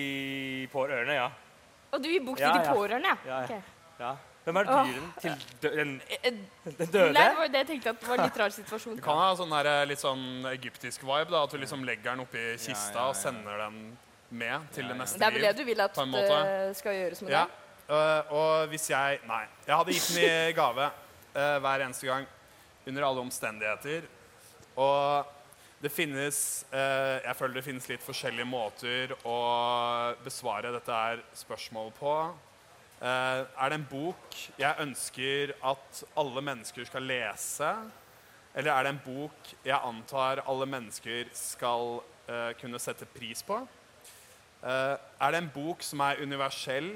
[0.74, 1.28] pårørende, ja.
[1.94, 2.74] Og du gir bok til Ja, de ja.
[2.74, 3.38] pårørende, ja?
[3.44, 3.62] Ja, ja.
[4.00, 4.16] Ja.
[4.46, 4.88] Hvem er Åh.
[4.88, 6.32] dyren til dø den, Eh,
[6.80, 7.14] den døde?
[7.14, 8.96] Nei, det var det jeg tenkte at det var en litt rar situasjon.
[8.96, 11.30] du kan ha sånn her, litt sånn egyptisk vibe.
[11.30, 13.98] da, At du liksom legger den oppi kista og sender den
[14.30, 17.32] med til det neste Det er vel det du vil at det skal gjøres med
[17.34, 17.46] Ja.
[17.46, 17.66] det?
[17.90, 19.46] Uh, og hvis jeg Nei.
[19.66, 22.28] Jeg hadde gitt den i gave uh, hver eneste gang.
[22.88, 24.06] Under alle omstendigheter.
[24.78, 25.26] Og
[25.82, 29.40] det finnes uh, Jeg føler det finnes litt forskjellige måter å
[30.24, 32.14] besvare dette her spørsmålet på.
[33.00, 37.70] Eh, er det en bok jeg ønsker at alle mennesker skal lese?
[38.52, 43.62] Eller er det en bok jeg antar alle mennesker skal eh, kunne sette pris på?
[44.60, 46.90] Eh, er det en bok som er universell,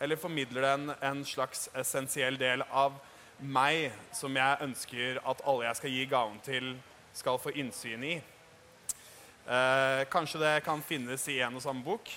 [0.00, 2.96] eller formidler den en slags essensiell del av
[3.40, 6.70] meg som jeg ønsker at alle jeg skal gi gaven til,
[7.14, 8.14] skal få innsyn i?
[9.44, 12.08] Eh, kanskje det kan finnes i en og samme bok?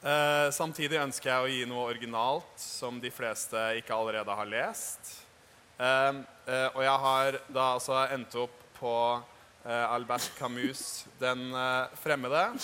[0.00, 5.10] Uh, samtidig ønsker jeg å gi noe originalt som de fleste ikke allerede har lest.
[5.76, 8.94] Uh, uh, og jeg har da altså endt opp på
[9.60, 11.52] Albert Camus' 'Den
[12.00, 12.56] fremmede'.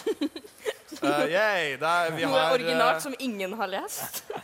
[1.03, 4.23] Eh, yay, der, vi Noe har, originalt eh, som ingen har lest.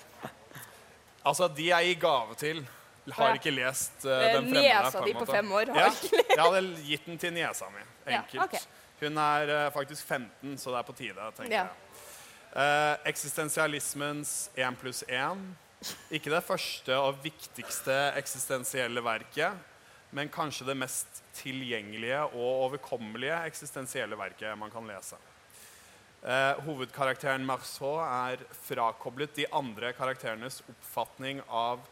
[1.25, 2.65] Altså, de jeg gir gave til,
[3.15, 4.63] har ikke lest uh, 'Den fremmede'.
[4.63, 7.69] niesa på di på fem år har Ja, ikke jeg hadde gitt den til niesa
[7.71, 7.83] mi.
[8.11, 8.59] Ja, okay.
[9.01, 11.63] Hun er uh, faktisk 15, så det er på tide, tenker Ja.
[11.63, 11.71] jeg.
[12.57, 15.39] Uh, eksistensialismens 1 pluss 1.
[16.11, 19.53] Ikke det første og viktigste eksistensielle verket,
[20.11, 25.17] men kanskje det mest tilgjengelige og overkommelige eksistensielle verket man kan lese.
[26.23, 31.83] Eh, hovedkarakteren Marceau er frakoblet de andre karakterenes oppfatning av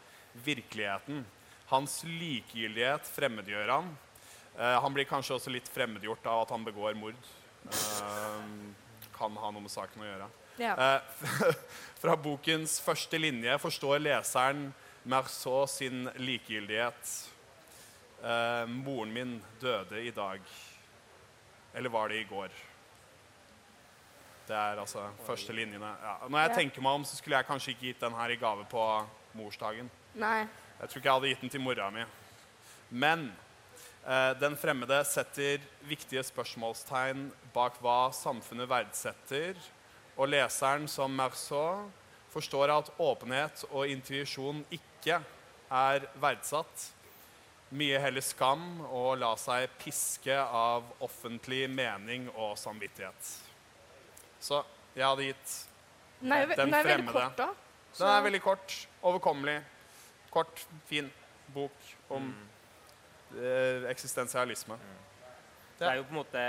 [0.45, 1.25] virkeligheten.
[1.73, 3.91] Hans likegyldighet fremmedgjør han.
[4.55, 7.19] Eh, han blir kanskje også litt fremmedgjort av at han begår mord.
[7.75, 8.47] Eh,
[9.19, 10.31] kan ha noe med saken å gjøre.
[10.63, 10.79] Ja.
[10.79, 11.53] Eh,
[12.03, 14.69] fra bokens første linje forstår leseren
[15.11, 17.19] Marceau sin likegyldighet.
[18.69, 20.43] Moren min døde i dag.
[21.73, 22.53] Eller var det i går?
[24.51, 25.93] Det er altså første linjene.
[26.03, 26.17] Ja.
[26.27, 28.65] Når jeg tenker meg om, så skulle jeg kanskje ikke gitt den her i gave
[28.67, 28.87] på
[29.39, 29.87] morsdagen.
[30.19, 30.41] Nei.
[30.81, 32.03] Jeg tror ikke jeg hadde gitt den til mora mi.
[32.91, 33.29] Men
[34.03, 39.61] eh, den fremmede setter viktige spørsmålstegn bak hva samfunnet verdsetter,
[40.19, 41.87] og leseren, som Merceau,
[42.35, 45.21] forstår at åpenhet og intuisjon ikke
[45.71, 46.89] er verdsatt.
[47.71, 53.31] Mye heller skam og la seg piske av offentlig mening og samvittighet.
[54.41, 54.63] Så
[54.97, 55.57] jeg hadde gitt
[56.21, 57.13] Den er, Den den er veldig fremmede.
[57.13, 57.49] kort, da.
[57.99, 59.59] Den er veldig kort, overkommelig.
[60.31, 61.11] Kort, fin
[61.55, 61.73] bok
[62.11, 62.29] om
[63.37, 64.77] eh, eksistensialisme.
[65.81, 66.41] Det er jo på en måte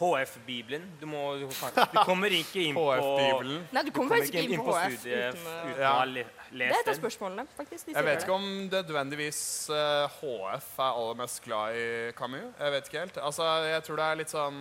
[0.00, 0.86] HF-bibelen.
[1.00, 3.60] Du, du, du kommer ikke inn på HF-bibelen.
[3.72, 5.90] Nei, du Du kommer faktisk ikke inn på HF studiet uten å uten Ja.
[5.92, 7.86] å ha le- Det er lest et av spørsmålene, faktisk.
[7.86, 12.54] De Jeg vet ikke om nødvendigvis eh, HF er aller mest glad i Camus.
[12.58, 13.16] Jeg vet ikke helt.
[13.18, 14.60] Altså, jeg tror det er litt sånn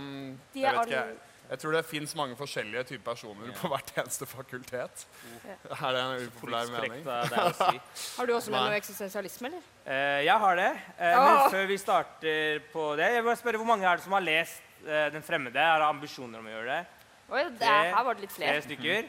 [0.53, 1.03] Jeg vet ikke.
[1.49, 5.03] Jeg tror det fins mange forskjellige typer personer på hvert eneste fakultet.
[5.45, 7.03] Er det en upopulær mening?
[7.03, 7.81] si.
[8.17, 8.69] Har du også med Nei.
[8.71, 9.67] noe eksistensialisme, eller?
[9.85, 10.71] Eh, jeg har det.
[10.97, 11.25] Eh, Åh!
[11.27, 14.25] men før vi starter på det, jeg vil spørre hvor mange er det som har
[14.25, 15.61] lest eh, Den fremmede?
[15.61, 16.81] Har ambisjoner om å gjøre det?
[17.29, 19.05] Oi, det er, her var det litt Flere Tre stykker?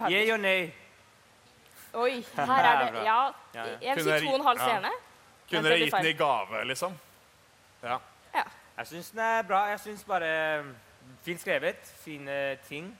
[0.00, 0.08] Mm.
[0.10, 0.64] Yeah or nay?
[1.94, 3.20] Oi, her er det Ja,
[3.54, 3.76] Ja, ja.
[3.80, 4.94] jeg vil si to og en halv ja.
[5.50, 6.96] Kunne dere gitt den i gave, liksom?
[7.84, 8.00] Ja.
[8.34, 8.44] Ja.
[8.78, 9.60] Jeg syns den er bra.
[9.70, 10.30] Jeg syns bare
[11.24, 11.92] Fint skrevet.
[12.04, 12.90] Fine ting.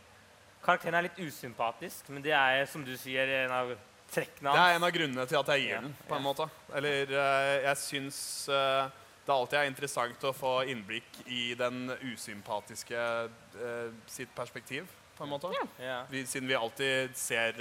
[0.64, 3.74] Karakteren er litt usympatisk, men det er, som du sier, en av
[4.14, 5.96] trekkene Det er en av grunnene til at jeg gir den.
[6.08, 6.24] på en ja.
[6.24, 6.46] måte.
[6.78, 8.87] Eller eh, jeg syns eh,
[9.24, 15.30] det alltid er interessant å få innblikk i den usympatiske eh, sitt perspektiv, på en
[15.34, 15.52] måte.
[15.78, 16.00] Ja.
[16.10, 17.60] Vi, siden vi alltid ser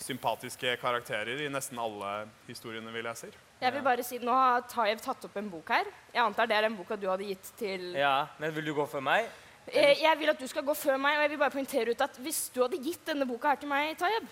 [0.00, 3.34] sympatiske karakterer i nesten alle historiene vi leser.
[3.60, 5.88] Jeg vil bare si, Nå har Tayev tatt opp en bok her.
[6.12, 8.86] Jeg antar det er den boka du hadde gitt til ja, men vil du gå
[8.90, 9.30] for meg?
[9.72, 12.00] Eh, Jeg vil at du skal gå før meg, og jeg vil bare poengtere ut
[12.04, 14.26] at hvis du hadde gitt denne boka her til meg, Tayeb,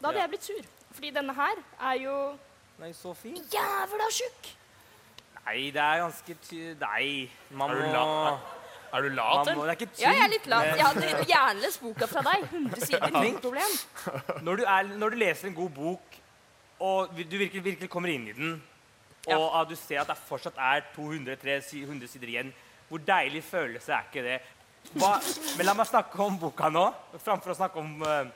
[0.00, 0.22] da hadde Ja.
[0.26, 0.68] jeg blitt sur.
[0.94, 2.14] Fordi denne her er jo
[2.78, 3.34] Nei, så fin.
[3.36, 4.52] jævla tjukk.
[5.46, 6.60] Nei, det er ganske ty...
[6.80, 8.38] Nei, man Er du må,
[8.92, 9.54] Er du lat, eller?
[9.56, 10.00] må Det er ikke tynt.
[10.00, 10.64] Ja, jeg er litt lat.
[10.76, 12.46] Jeg hadde gjerne lest boka fra deg.
[12.52, 14.42] 100 sider, ingen problem.
[14.42, 16.16] Når du, er, når du leser en god bok,
[16.80, 18.62] og du virkelig, virkelig kommer inn i den,
[19.26, 19.64] og ja.
[19.68, 22.54] du ser at det fortsatt er 200-300 sider igjen,
[22.88, 24.40] hvor deilig følelse er ikke det?
[24.94, 25.16] Hva,
[25.58, 26.84] men la meg snakke om boka nå,
[27.24, 28.28] framfor å snakke om uh,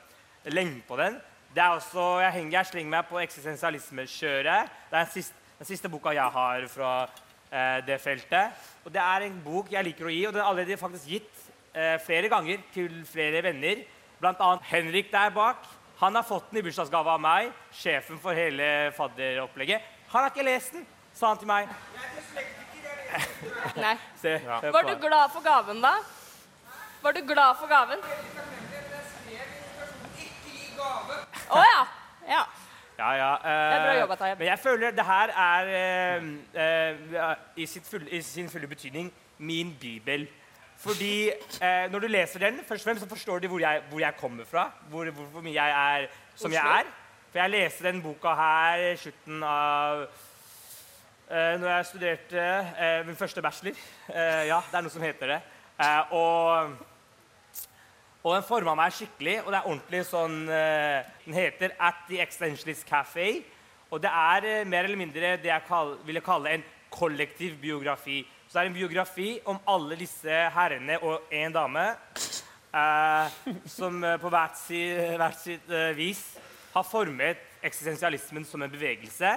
[0.51, 1.17] lengden på den.
[1.51, 4.71] Det er også, jeg, henger, jeg slenger meg på eksistensialismekjøret.
[4.91, 8.61] Det er den siste, den siste boka jeg har fra uh, det feltet.
[8.85, 11.43] Og det er en bok jeg liker å gi, og den er allerede faktisk gitt
[11.75, 13.83] uh, flere ganger til flere venner.
[14.21, 15.65] Blant annet Henrik der bak.
[16.01, 19.83] Han har fått den i bursdagsgave av meg, sjefen for hele fadderopplegget.
[20.13, 21.69] Han har ikke lest den, sa han til meg.
[21.69, 22.61] Jeg er dyslektiker,
[23.81, 23.93] Nei.
[24.21, 25.99] Se, hør Var du glad for gaven, da?
[27.01, 28.03] Var du glad for gaven?
[31.51, 31.79] Å ja.
[32.29, 32.41] ja.
[32.97, 33.29] Ja, ja.
[33.35, 34.37] eh, Det er bra jobba, Tayyip.
[34.39, 39.09] Men jeg føler det her er eh, eh, i, sitt fulle, i sin fulle betydning
[39.41, 40.27] min bibel.
[40.81, 43.99] Fordi eh, når du leser den, først og fremst så forstår du hvor jeg, hvor
[43.99, 44.67] jeg kommer fra.
[44.89, 46.93] Hvor, hvor, hvor mye jeg er som jeg er.
[47.31, 50.01] For jeg leste den boka her i slutten av
[51.31, 52.45] eh, Når jeg studerte
[52.77, 53.81] eh, min første bachelor.
[54.13, 55.41] Eh, ja, det er noe som heter det.
[55.81, 56.90] Eh, og
[58.21, 59.39] og den forma meg skikkelig.
[59.41, 63.41] Og det er ordentlig sånn uh, Den heter At the Extensionist Café.
[63.89, 68.21] Og det er uh, mer eller mindre det jeg kall, ville kalle en kollektiv biografi.
[68.45, 71.91] Så det er en biografi om alle disse herrene og én dame
[72.71, 73.27] Uh,
[73.67, 74.77] som på hvert, si,
[75.19, 76.21] hvert sitt vis
[76.71, 79.33] har formet eksistensialismen som en bevegelse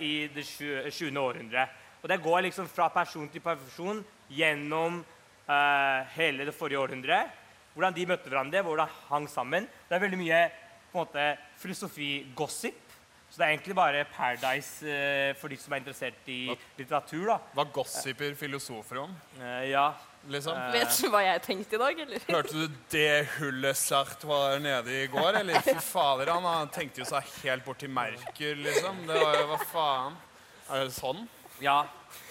[0.00, 1.12] i det 20.
[1.20, 1.66] århundre.
[2.00, 4.00] Og det går liksom fra person til person
[4.32, 5.02] gjennom
[6.16, 7.36] hele det forrige århundret.
[7.78, 9.68] Hvordan de møtte hverandre, hvordan de hang sammen.
[9.86, 10.38] Det er veldig mye
[10.90, 11.24] på en måte,
[11.62, 12.84] filosofi-gossip.
[13.28, 17.26] Så det er egentlig bare Paradise eh, for de som er interessert i litteratur.
[17.28, 17.36] da.
[17.54, 19.12] Hva gossiper filosofer om?
[19.36, 19.90] Eh, ja.
[20.32, 20.56] liksom?
[20.56, 22.24] Eh, Vet du hva jeg tenkte i dag, eller?
[22.32, 25.60] Hørte du det hullet Sartre var nede i går, eller?
[25.66, 29.04] Fy fader, han, han tenkte jo seg helt bort til Merkur, liksom.
[29.12, 30.18] Det var jo, hva faen?
[30.72, 31.22] Er det sånn?
[31.62, 31.82] ja.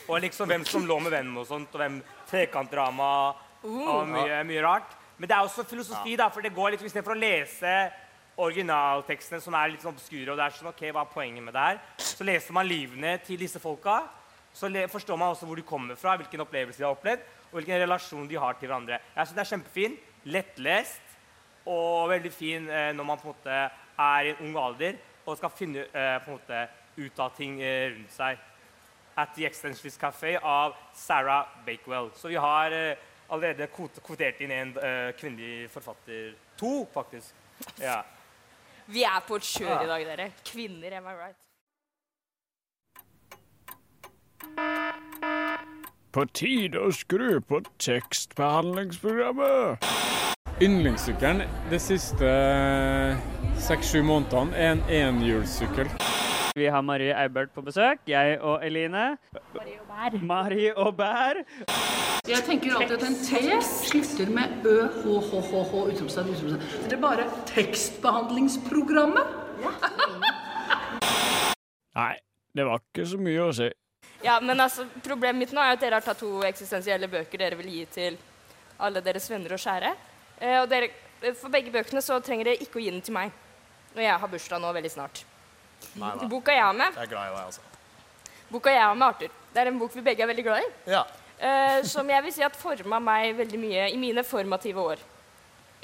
[0.07, 3.07] Og liksom hvem som lå med vennen og sånt, og hvem trekantdrama
[3.67, 4.96] og mye, mye rart.
[5.17, 7.73] Men det er også filosofi, da, for det går litt, istedenfor å lese
[8.37, 11.55] originaltekstene som er litt sånn obskure, og det er sånn, ok, hva er poenget med
[11.57, 14.03] det her, så leser man livene til disse folka,
[14.53, 17.81] så forstår man også hvor de kommer fra, hvilken opplevelse de har opplevd, og hvilken
[17.81, 18.99] relasjon de har til hverandre.
[19.15, 21.17] Jeg synes det er kjempefin, lettlest
[21.67, 25.37] og veldig fin eh, når man på en måte er i en ung alder og
[25.39, 26.61] skal finne eh, på en måte
[26.97, 28.39] ut av ting eh, rundt seg.
[29.17, 32.11] At the Extensionist Café av Sarah Bakewell.
[32.15, 33.67] Så vi har eh, allerede
[34.03, 36.33] kvotert inn en uh, kvinnelig forfatter.
[36.57, 37.35] To, faktisk.
[37.81, 38.01] Ja.
[38.87, 40.31] Vi er på et kjør i dag, dere.
[40.45, 41.35] Kvinner, am I right?
[46.11, 49.85] På tide å skru på tekstbehandlingsprogrammet.
[50.63, 52.29] Yndlingssykkelen de siste
[53.67, 55.87] seks-sju månedene er en enhjulssykkel.
[56.57, 57.99] Vi har Marie Eibert på besøk.
[58.09, 59.17] Jeg og Eline.
[60.25, 61.37] Marie og Bær.
[62.27, 66.89] Jeg tenker alltid at en T slutter med ø, h, h, h, h, utropstegn, utropstegn.
[66.89, 69.27] Det er bare tekstbehandlingsprogrammet.
[71.99, 72.15] Nei,
[72.57, 73.69] det var ikke så mye å si.
[74.25, 77.61] Ja, men altså, Problemet mitt nå er at dere har tatt to eksistensielle bøker dere
[77.61, 78.17] vil gi til
[78.81, 79.93] alle deres venner og kjære.
[80.41, 80.89] Eh, og dere,
[81.37, 83.29] for begge bøkene så trenger dere ikke å gi den til meg
[83.93, 85.27] når jeg har bursdag nå veldig snart.
[85.97, 86.27] Nei da.
[86.29, 87.61] Boka jeg har med, Jeg er glad i deg, altså.
[88.51, 90.69] boka jeg har med Arthur, det er en bok vi begge er veldig glad i.
[90.93, 91.03] Ja.
[91.37, 95.01] Uh, som jeg vil si at forma meg veldig mye i mine formative år.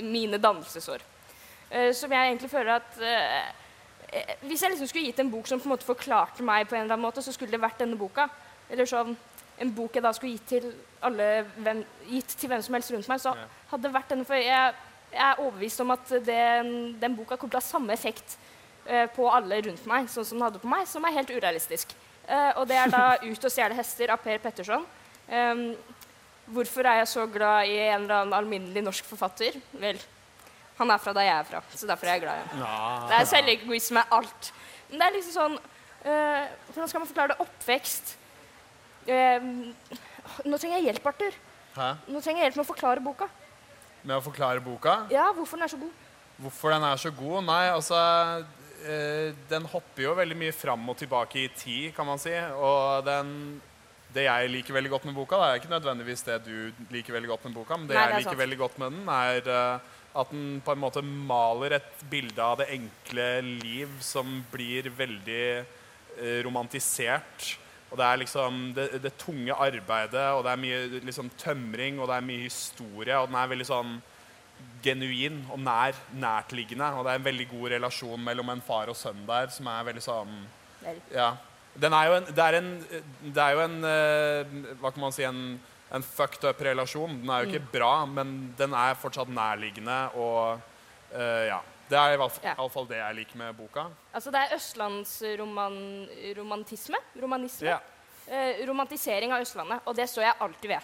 [0.01, 1.03] I mine dannelsesår.
[1.69, 3.51] Uh, som jeg egentlig føler at eh,
[4.45, 6.83] Hvis jeg liksom skulle gitt en bok som på en måte forklarte meg på en
[6.83, 8.27] eller annen måte, så skulle det vært denne boka.
[8.69, 9.15] Eller sånn
[9.61, 10.67] en bok jeg da skulle gitt til
[11.05, 11.27] alle
[11.57, 13.33] hvem, gitt til hvem som helst rundt meg, så
[13.69, 14.25] hadde det vært denne.
[14.25, 14.73] For jeg,
[15.13, 18.37] jeg er overbevist om at den, den boka kommer til å ha samme effekt
[19.15, 21.93] på alle rundt meg, sånn som den hadde på meg, som er helt urealistisk.
[22.27, 24.85] Eh, og det er da 'Ut og stjele hester' av Per Petterson.
[26.45, 29.55] Hvorfor er jeg så glad i en eller annen alminnelig norsk forfatter?
[29.79, 29.99] Vel,
[30.77, 33.07] han er fra der jeg er fra, så derfor er jeg glad i ham.
[33.07, 34.51] Det er selvegoisme, alt.
[34.89, 35.55] Men det er liksom sånn
[36.03, 37.39] eh, Hvordan skal man forklare det?
[37.39, 38.17] Oppvekst.
[39.07, 39.39] Eh,
[40.43, 41.39] nå trenger jeg hjelp, Arthur.
[41.77, 41.87] Hæ?
[42.07, 43.29] Nå trenger jeg hjelp med å forklare boka.
[44.03, 44.97] Med å forklare boka.
[45.11, 45.91] Ja, hvorfor den er så god.
[46.43, 47.39] Hvorfor den er så god?
[47.47, 48.43] Nei, altså eh,
[49.49, 52.33] Den hopper jo veldig mye fram og tilbake i tid, kan man si.
[52.57, 53.61] Og den
[54.13, 57.31] Det jeg liker veldig godt med boka, da, er ikke nødvendigvis det du liker veldig
[57.31, 58.43] godt med boka, men det Nei, det jeg liker sant.
[58.43, 59.79] veldig godt med den, er eh,
[60.21, 63.25] at den på en måte maler et bilde av det enkle
[63.63, 67.55] liv som blir veldig eh, romantisert.
[67.89, 72.09] Og det er liksom det, det tunge arbeidet, og det er mye liksom, tømring, og
[72.09, 73.97] det er mye historie, og den er veldig sånn
[74.83, 76.89] genuin og nær, nærtliggende.
[76.97, 79.83] Og det er en veldig god relasjon mellom en far og sønn der, som er
[79.91, 80.33] veldig sånn
[81.13, 81.29] Ja.
[81.79, 82.85] Den er jo en Det er, en,
[83.33, 84.43] det er jo en eh,
[84.81, 85.59] Hva kan man si en,
[85.91, 87.21] en fucked up relasjon.
[87.21, 87.53] Den er jo Mm.
[87.55, 90.59] ikke bra, men den er fortsatt nærliggende og
[91.15, 91.59] uh, Ja.
[91.89, 92.55] Det er i hvert fall, Ja.
[92.89, 93.83] det jeg liker med boka.
[94.13, 96.97] Altså, det er østlandsromantisme.
[97.21, 97.67] Romanisme.
[97.67, 97.77] Ja.
[98.27, 99.79] Eh, romantisering av Østlandet.
[99.85, 100.79] Og det står jeg alltid ved.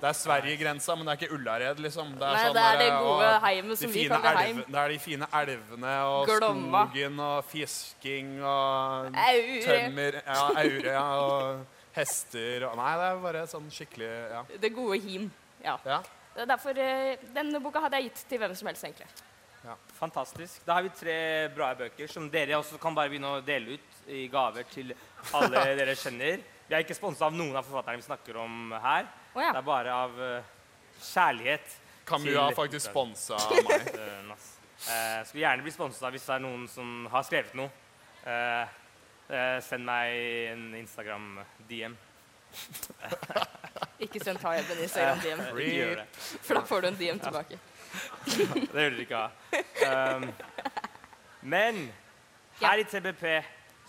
[0.00, 2.12] Det er Sverige-grensa, men det er ikke Ullared, liksom.
[2.16, 4.60] Det er, Nei, sånn det er det gode heimet som vi kaller heim.
[4.64, 6.84] Det er de fine elvene og Glomma.
[6.88, 9.58] skogen og fisking og Aure.
[9.66, 11.66] tømmer Ja, aure ja, og
[11.98, 14.42] hester og Nei, det er bare sånn skikkelig Ja.
[14.64, 15.28] Det gode him.
[15.64, 15.76] Ja.
[15.84, 16.00] ja.
[16.34, 19.10] Det er derfor eh, Denne boka hadde jeg gitt til hvem som helst, egentlig.
[19.66, 19.74] Ja.
[19.98, 20.62] Fantastisk.
[20.64, 21.16] Da har vi tre
[21.52, 24.94] bra bøker som dere også kan bare begynne å dele ut i gaver til
[25.36, 26.40] alle dere kjenner.
[26.70, 29.04] Vi er ikke sponsa av noen av forfatterne vi snakker om her.
[29.34, 29.52] Å ja.
[29.54, 30.54] Det er bare av eh,
[31.00, 31.76] kjærlighet.
[32.10, 33.38] Camus har faktisk sponsa
[33.68, 33.92] meg.
[33.94, 34.32] Eh,
[34.80, 37.68] Eh, skulle gjerne bli sponsa hvis det er noen som har skrevet noe.
[38.24, 38.70] Eh,
[39.28, 40.14] eh, send meg
[40.54, 41.96] en Instagram-DM.
[44.00, 46.00] Ikke send Tayeb en i Instagram-DM,
[46.40, 47.60] for da får du en DM tilbake.
[48.24, 49.28] Det vil dere ikke ha.
[50.16, 50.26] Um,
[51.42, 51.82] men
[52.60, 53.24] her i TBP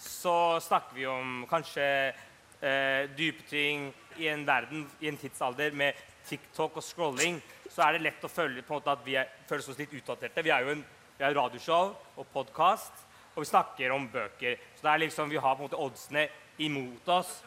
[0.01, 5.97] så snakker vi om kanskje eh, dype ting i en verden, i en tidsalder med
[6.29, 7.39] TikTok og scrolling.
[7.69, 9.17] Så er det lett å føle på en måte at vi
[9.49, 10.43] føles oss litt utdaterte.
[10.45, 10.83] Vi er jo en,
[11.17, 14.59] vi er radioshow og podkast, og vi snakker om bøker.
[14.75, 16.27] Så det er liksom, vi har på en måte oddsene
[16.61, 17.39] imot oss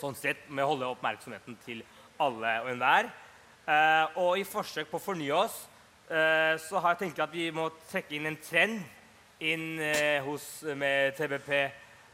[0.00, 1.82] sånn sett med å holde oppmerksomheten til
[2.20, 3.10] alle og enhver.
[3.70, 5.62] Eh, og i forsøk på å fornye oss,
[6.08, 8.80] eh, så har jeg tenkt at vi må trekke inn en trend
[9.40, 11.50] inn eh, hos med TBP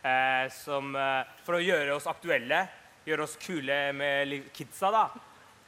[0.07, 2.67] eh, som, eh, for å gjøre oss aktuelle,
[3.07, 4.91] gjøre oss kule med kidsa.
[4.91, 5.05] da.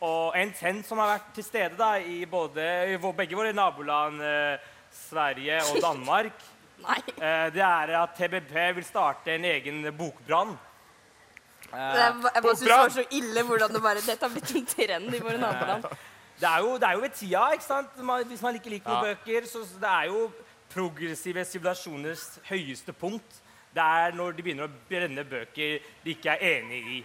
[0.04, 4.20] Og en trend som har vært til stede da, i både, i begge våre naboland,
[4.22, 4.58] eh,
[4.94, 6.44] Sverige og Danmark,
[6.84, 7.00] Nei.
[7.18, 10.54] eh, det er at TBP vil starte en egen bokbrann.
[11.72, 14.54] Eh, er, jeg bare synes det var så ille hvordan det bare Dette har blitt
[14.56, 15.88] en trend i våre naboland.
[16.38, 17.96] Det er jo, det er jo ved tida, ikke sant?
[18.06, 19.14] Man, hvis man ikke liker noen Ja.
[19.14, 19.46] bøker.
[19.50, 20.28] Så det er jo
[20.70, 23.40] progressive sivilisasjoners høyeste punkt.
[23.74, 27.00] Det er når de begynner å brenne bøker de ikke er enig i.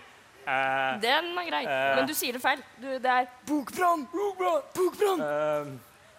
[0.48, 1.64] Eh, Den er grei.
[1.66, 2.60] Uh, Men du sier det feil.
[2.82, 4.02] Du, det er bokbrann!
[4.12, 5.22] Bokbrann!
[5.22, 5.66] eh,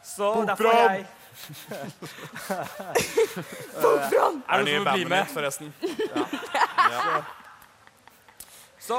[0.05, 0.89] så derfor Bokbrann!
[0.89, 1.07] har jeg
[3.83, 4.37] Bokbrann!
[4.49, 5.19] Er det noen som vil bli med?
[5.19, 5.69] Ja forresten.
[8.85, 8.99] Så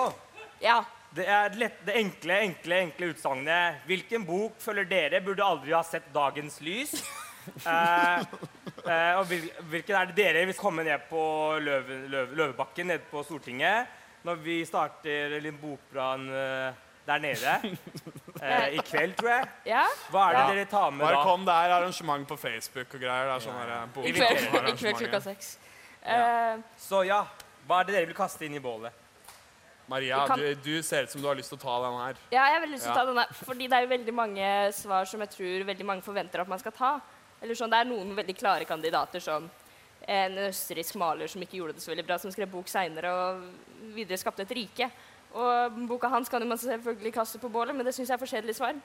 [0.62, 0.84] Ja.
[1.16, 3.76] det er lett, det enkle, enkle, enkle utsagnet.
[3.88, 6.94] Hvilken bok føler dere burde aldri ha sett dagens lys?
[7.46, 8.20] Eh,
[8.90, 9.26] eh, og
[9.70, 11.22] hvilken er det dere vil komme ned på
[11.62, 13.86] Løve, Løve, Løvebakken nede på Stortinget
[14.26, 16.74] når vi starter en bokbrann eh,
[17.06, 17.54] der nede
[18.42, 19.48] eh, i kveld, tror jeg?
[19.70, 19.84] ja.
[20.10, 20.48] Hva er det Ja.
[20.54, 21.24] dere tar med Bare da?
[21.28, 23.30] kom, det er arrangement på Facebook og greier.
[23.30, 25.58] Det er sånn I kveld, I kveld klokka seks.
[26.04, 27.24] Eh, Så ja,
[27.68, 28.92] hva er det dere vil kaste inn i bålet?
[29.88, 32.16] Maria, kan- du, du ser ut som du har lyst til å ta den her.
[32.34, 34.14] ja, jeg har veldig lyst til å ta den her, fordi det er jo veldig
[34.18, 36.94] mange svar som jeg tror veldig mange forventer at man skal ta.
[37.42, 39.46] Eller sånn, Det er noen veldig klare kandidater, som
[40.08, 43.46] en østerriksk maler som ikke gjorde det så veldig bra, som skrev bok seinere og
[43.96, 44.90] videre skapte et rike.
[45.36, 48.32] Og boka hans kan man selvfølgelig kaste på bålet, men det syns jeg er for
[48.32, 48.78] kjedelig svar.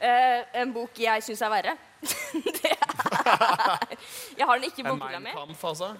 [0.00, 1.76] Uh, en bok jeg syns er verre.
[2.56, 3.96] det er,
[4.38, 5.34] jeg har den ikke i En bokhylla mi.
[5.36, 5.94] Altså.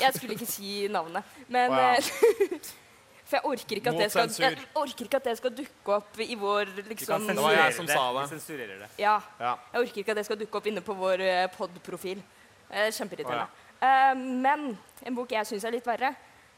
[0.00, 1.78] Jeg skulle ikke si navnet, men wow.
[1.78, 2.70] eh,
[3.28, 6.20] For jeg orker, ikke at det skal, jeg orker ikke at det skal dukke opp
[6.24, 8.38] i vår liksom Det var jeg som sa det.
[8.56, 8.88] Det.
[8.96, 9.18] Ja.
[9.36, 9.50] Ja.
[9.74, 12.22] Jeg orker ikke at det skal dukke opp inne på vår eh, pod-profil.
[12.70, 13.48] Eh, Kjempeirriterende.
[13.80, 16.14] Eh, men en bok jeg syns er litt verre,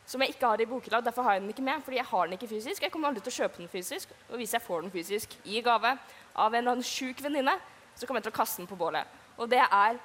[0.07, 2.27] som jeg ikke har i bokhylla, derfor har jeg den ikke med, fordi jeg har
[2.27, 2.83] den ikke fysisk.
[2.83, 5.61] Jeg kommer aldri til å kjøpe den fysisk, og hvis jeg får den fysisk i
[5.63, 5.93] gave
[6.35, 7.55] av en eller annen sjuk venninne,
[7.95, 9.07] så kommer jeg til å kaste den på bålet.
[9.39, 10.01] Og det er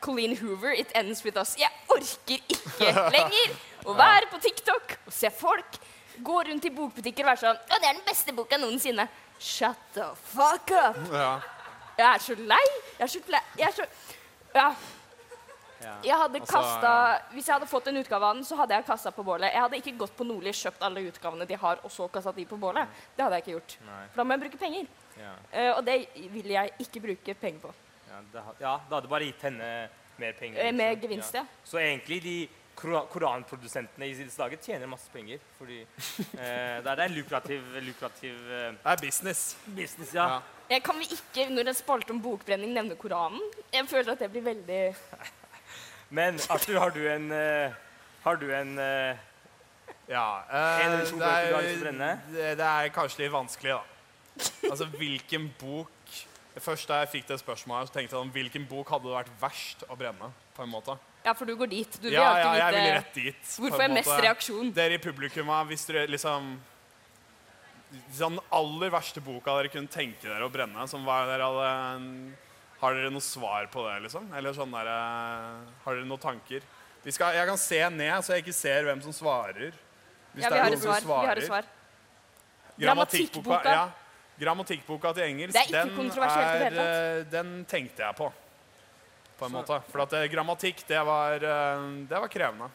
[0.00, 1.56] Colleen Hoover, 'It Ends With Us'.
[1.58, 3.54] Jeg orker ikke lenger
[3.86, 5.78] å være på TikTok og se folk
[6.22, 9.08] gå rundt i bokbutikker og være sånn 'Å, det er den beste boka noensinne'.
[9.38, 10.96] Shut the fuck up!
[11.12, 11.40] Ja.
[11.98, 12.66] Jeg er så lei.
[12.98, 13.42] Jeg er så lei.
[13.58, 13.86] Jeg er så
[14.54, 14.74] Ja.
[15.80, 18.86] Jeg hadde Altså, kastet, Hvis jeg hadde fått en utgave av den, så hadde jeg
[18.88, 19.52] kasta på bålet.
[19.52, 22.46] Jeg hadde ikke gått på Nordli kjøpt alle utgavene de har, og så kasta de
[22.48, 22.88] på bålet.
[23.16, 23.76] Det hadde jeg ikke gjort.
[23.84, 24.90] For da må jeg bruke penger.
[25.18, 25.32] Ja.
[25.52, 25.96] Uh, og det
[26.34, 27.74] vil jeg ikke bruke penger på.
[28.08, 29.72] Ja, det, ja, det hadde bare gitt henne
[30.18, 30.62] mer penger.
[30.62, 30.76] Liksom.
[30.82, 31.44] med gevinst, ja.
[31.64, 32.38] Så egentlig de
[32.78, 35.42] koranprodusentene i disse dager tjener masse penger.
[35.58, 36.36] Fordi uh,
[36.84, 39.56] det er en lukrativ, lukrativ uh, Det er business.
[39.66, 40.28] business, ja.
[40.36, 40.40] Ja.
[40.68, 43.40] Eh, kan vi ikke, når en spalte om bokbrenning, nevne Koranen?
[43.72, 44.82] Jeg føler at det blir veldig
[46.10, 47.74] Men Arthur, har du en eh,
[48.24, 49.18] Har du en eh,
[50.08, 52.10] Ja, eh, En eller to det, bøker du har lyst til å er, brenne?
[52.32, 54.50] det, det er kanskje litt vanskelig, da.
[54.70, 55.92] Altså, hvilken bok
[56.58, 59.34] Først da jeg fikk det spørsmålet, så tenkte jeg om hvilken bok hadde det vært
[59.38, 60.32] verst å brenne?
[60.58, 60.96] på en måte.
[61.22, 61.98] Ja, for du går dit.
[62.00, 63.52] Du vil Ja, ja, jeg vil rett dit.
[63.60, 64.72] Hvorfor er mest reaksjon?
[64.74, 66.56] Dere i publikum, hvis dere liksom
[68.18, 71.68] Den aller verste boka dere kunne tenke dere å brenne, som var dere hadde
[72.80, 74.28] Har dere noe svar på det, liksom?
[74.38, 74.86] Eller sånn der,
[75.84, 76.62] Har dere noen tanker?
[77.02, 79.72] Vi skal, jeg kan se ned, så jeg ikke ser hvem som svarer.
[80.34, 81.22] Hvis Ja, det vi er har noen et som svar.
[81.22, 81.64] Vi har et svar.
[82.78, 83.62] Grammatikkboka.
[83.72, 83.88] Ja,
[84.38, 88.04] grammatikkboka til engelsk, Det er ikke den, kontroversielt i det hele er, eh, den tenkte
[88.04, 88.28] jeg på.
[89.38, 89.80] På en måte.
[89.90, 92.70] For at eh, grammatikk, det var, eh, det var krevende.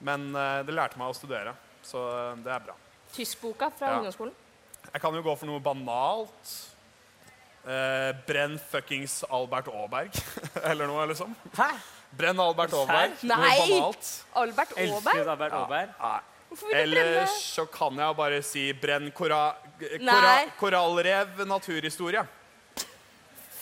[0.00, 2.74] Men eh, det lærte meg å studere, så eh, det er bra.
[3.14, 3.98] Tyskboka fra Ja.
[3.98, 4.34] ungdomsskolen.
[4.92, 6.54] Jeg kan jo gå for noe banalt.
[7.64, 10.12] Eh, brenn fuckings Albert Aaberg,
[10.70, 11.34] eller noe, liksom.
[11.56, 11.70] Hæ?
[12.14, 13.14] Brenn Albert Aaberg.
[13.24, 13.56] Nei!
[13.58, 14.10] banalt.
[14.36, 15.28] Albert Elsker Aaberg?
[15.32, 15.94] Albert Aaberg.
[16.00, 16.20] Ja.
[16.78, 22.22] Ellers så kan jeg bare si brenn kora, kora, korallrev naturhistorie.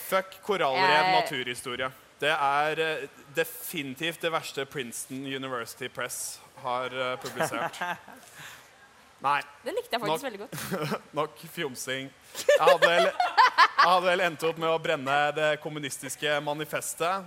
[0.09, 1.89] Fuck korallrev Jeg- naturhistorie.
[2.21, 7.79] Det er eh, definitivt det verste Princeton University Press har eh, publisert.
[9.23, 10.23] Nei, Den likte jeg faktisk Nok.
[10.27, 11.01] veldig godt.
[11.19, 12.09] nok fjomsing.
[12.37, 13.11] Jeg hadde,
[13.57, 17.25] jeg hadde vel endt opp med å brenne det kommunistiske manifestet,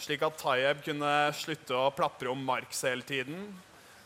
[0.00, 3.46] slik at Tayeb kunne slutte å plapre om Marx hele tiden,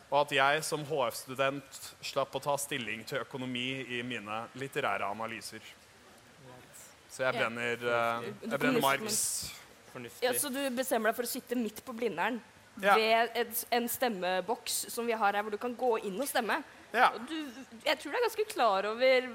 [0.09, 5.61] og at jeg som HF-student slapp å ta stilling til økonomi i mine litterære analyser.
[7.13, 9.19] Så jeg brenner, eh, jeg brenner Marx.
[10.23, 12.39] Ja, så du bestemmer deg for å sitte midt på Blindern
[12.81, 12.95] Ja.
[12.95, 16.61] ved et, en stemmeboks som vi har her, hvor du kan gå inn og stemme.
[16.93, 17.09] Ja.
[17.19, 17.35] Du,
[17.85, 19.27] jeg tror du er ganske klar over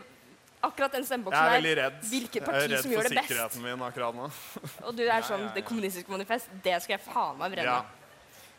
[0.64, 1.97] akkurat den Jeg stemmeboksen er som veldig redd.
[2.11, 3.18] Hvilket Jeg er redd som for gjør best.
[3.28, 4.30] sikkerheten min akkurat nå.
[4.88, 7.76] Og du er sånn Det kommunistiske manifest, det skal jeg faen meg brenne.
[7.78, 7.84] Ja.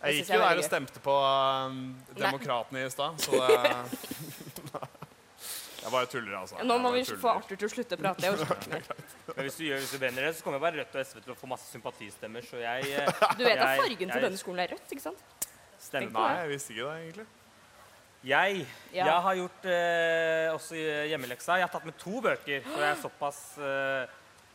[0.05, 1.78] Jeg gikk jo er der og stemte på um,
[2.18, 4.84] Demokratene i stad, så det
[5.84, 6.57] Jeg bare tuller, altså.
[6.64, 7.18] Nå må vi tuller.
[7.20, 8.24] få Arthur til å slutte å prate.
[8.24, 8.86] Jeg orker ikke mer.
[9.36, 11.32] Men hvis du gjør hvis du brenner det, så kommer bare Rødt og SV til
[11.34, 12.46] å få masse sympatistemmer.
[12.48, 15.20] Så jeg eh, Du vet at Jeg- fargen til denne skolen er rødt, ikke sant?
[15.84, 16.16] stemmer.
[16.16, 17.26] Nei, jeg visste ikke det, egentlig.
[18.25, 19.05] Jeg, Ja.
[19.05, 20.75] jeg har gjort eh, også
[21.11, 21.59] hjemmeleksa.
[21.61, 24.07] Jeg har tatt med to bøker, for jeg er såpass eh,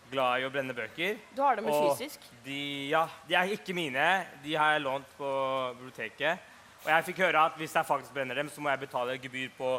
[0.10, 1.20] glad i å brenne bøker.
[1.38, 2.20] Du har det med Og fysisk.
[2.46, 2.58] De,
[2.90, 4.08] ja, de er ikke mine.
[4.44, 5.30] De har jeg lånt på
[5.78, 6.40] biblioteket.
[6.86, 9.50] Og jeg fikk høre at hvis jeg faktisk brenner dem, så må jeg betale gebyr
[9.58, 9.76] på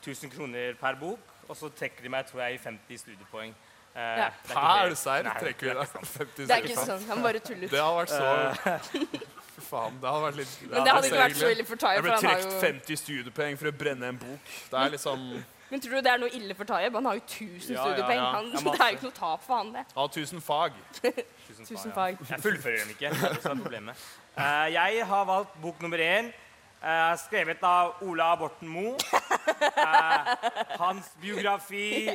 [0.00, 1.18] 1000 kroner per bok.
[1.48, 3.52] Og så trekker de meg tror jeg, i 50 studiepoeng.
[3.96, 4.30] Eh, Ja.
[4.46, 5.28] det er ikke Hæ, er du serr?
[5.40, 6.46] Trekker vi deg 50 studiepoeng?
[6.48, 7.08] Det er ikke sånn.
[7.12, 7.68] Han bare tuller.
[7.68, 9.04] Det har vært så Fy
[9.66, 11.98] faen, det hadde vært litt Men det hadde ikke vært så ille for Tayyip.
[11.98, 14.54] Jeg ble trukket 50 studiepoeng for å brenne en bok.
[14.70, 15.26] Det er liksom
[15.70, 16.98] Men tror du det er noe ille for Tayyip?
[17.00, 18.22] Han har jo 1000 Ja, ja, studiepoeng.
[18.22, 18.30] ja.
[18.36, 19.84] Han, det er jo ikke noe tap for han, det.
[19.96, 20.80] Ha 1000 fag.
[21.66, 22.18] Tusen fag.
[22.30, 23.10] Jeg fullfører dem ikke.
[23.10, 24.08] Det er problemet.
[24.36, 26.34] Eh, jeg har valgt bok nummer én.
[26.76, 28.94] Uh, skrevet av Ola Borten Moe.
[28.94, 30.34] Uh,
[30.78, 32.10] hans biografi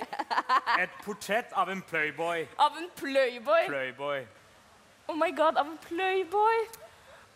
[0.77, 2.47] 'Et portrett av en playboy'.
[2.57, 3.65] Av en playboy!
[3.67, 4.27] playboy.
[5.09, 6.67] Oh my god, av en playboy!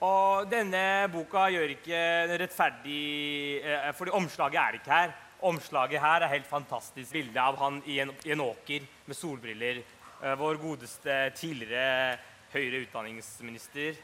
[0.04, 2.00] Og denne boka gjør ikke
[2.42, 5.14] rettferdig eh, Fordi omslaget er ikke her.
[5.46, 7.12] Omslaget her er helt fantastisk.
[7.14, 9.80] Bilde av han i en, i en åker med solbriller.
[10.24, 12.18] Eh, vår godeste tidligere
[12.54, 13.96] høyere utdanningsminister.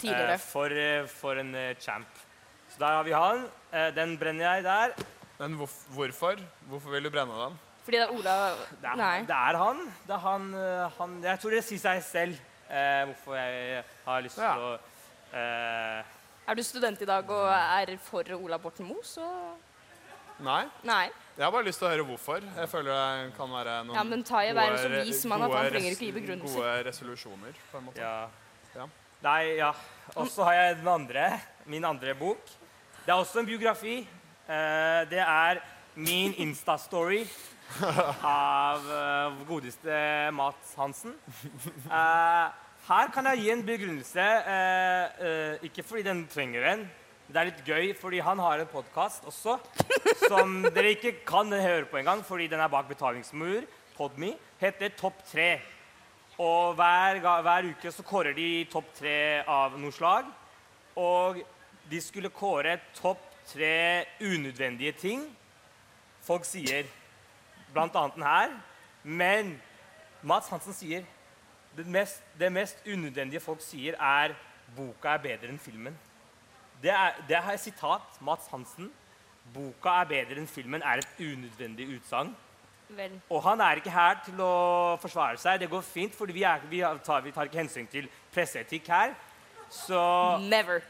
[0.00, 0.34] Tidligere.
[0.36, 2.20] Eh, for, eh, for en champ.
[2.70, 3.48] Så der har vi han.
[3.96, 4.92] Den brenner jeg der.
[5.40, 6.38] Men hvorfor?
[6.68, 7.58] Hvorfor vil du brenne den?
[7.84, 8.34] Fordi det er Ola
[8.70, 9.20] Det er, Nei.
[9.26, 9.78] det er han.
[10.06, 10.44] Det er han,
[10.98, 12.36] han Jeg tror det sier seg selv
[12.70, 14.52] eh, hvorfor jeg har lyst til Ja.
[14.54, 14.78] å
[15.32, 19.26] Er du student i dag og er for Ola Borten Moe, så
[20.40, 20.62] Nei.
[20.88, 21.10] Nei.
[21.36, 22.44] Jeg har bare lyst til å høre hvorfor.
[22.56, 25.42] Jeg føler det kan være noen Ja, men Tayyip er en så gode- vis mann
[25.42, 26.56] at han trenger ikke gi begrunnelser.
[26.56, 28.00] Gode resolusjoner, på en måte.
[28.00, 28.28] Ja.
[28.74, 28.86] Ja.
[29.22, 29.72] Nei, ja.
[30.16, 32.40] Og så har jeg den andre, min andre bok.
[33.04, 33.98] Det er også en biografi.
[34.48, 35.60] Eh, det er
[35.94, 37.26] min Insta-story
[38.24, 41.14] av uh, godeste Mats Hansen.
[41.84, 42.48] Eh,
[42.90, 46.80] her kan jeg gi en begrunnelse, eh, eh, ikke fordi den trenger en.
[47.30, 49.60] Det er litt gøy, fordi han har en podkast også
[50.26, 53.62] som dere ikke kan høre på engang, fordi den er bak betalingsmur.
[53.94, 55.60] Podme heter Topp tre.
[56.40, 60.26] Og hver, hver uke så kårer de topp tre av noe slag.
[60.98, 61.38] Og
[61.90, 63.22] de skulle kåre topp
[63.52, 65.28] tre unødvendige ting
[66.26, 66.88] folk sier.
[67.74, 68.58] Blant annet den her.
[69.04, 69.54] Men
[70.26, 71.06] Mats Hansen sier
[71.80, 74.34] det mest, det mest unødvendige folk sier, er
[74.76, 75.96] 'boka er bedre enn filmen'.
[76.82, 78.20] Det er, det er sitat.
[78.20, 78.92] Mats Hansen.
[79.54, 82.36] 'Boka er bedre enn filmen' er et unødvendig utsagn.
[82.88, 83.20] Vel.
[83.30, 85.60] Og han er ikke her til å forsvare seg.
[85.60, 89.14] Det går fint, for vi, vi, tar, vi tar ikke hensyn til presseetikk her.
[89.70, 90.00] Så,
[90.50, 90.82] Never.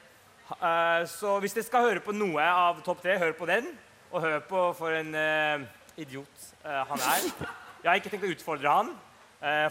[0.50, 3.68] Uh, så hvis dere skal høre på noe av Topp tre, hør på den.
[4.10, 5.68] Og hør på for en uh,
[6.00, 7.28] idiot uh, han er.
[7.82, 8.94] Jeg har ikke tenkt å utfordre han,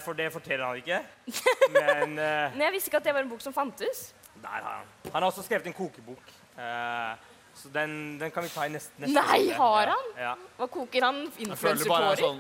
[0.02, 1.00] for det forteller han ikke.
[1.76, 4.14] Men eh, Men jeg visste ikke at det var en bok som fantes.
[4.42, 4.88] der har han.
[5.14, 6.32] Han har også skrevet en kokebok.
[6.58, 7.16] Eh,
[7.60, 9.54] så den, den kan vi ta i neste, neste Nei, runde.
[9.60, 10.06] har han?
[10.18, 10.34] Ja.
[10.58, 11.26] Hva koker han?
[11.38, 12.40] Jeg føler bare er sånn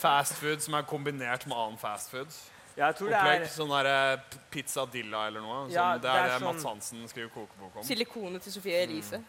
[0.00, 2.32] fast food som er kombinert med annen fast food.
[2.78, 5.66] Jeg tror det er sånn der pizza dilla eller noe.
[5.66, 7.84] Sånn, Ja, det det er er det sånn- Mats Hansen skriver kokebok om.
[7.84, 9.20] Silikonet til Sofie Elise.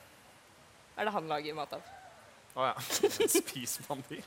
[0.98, 1.82] Er det han lager mat av?
[2.56, 2.74] Å ja.
[3.42, 4.22] Spiser man de?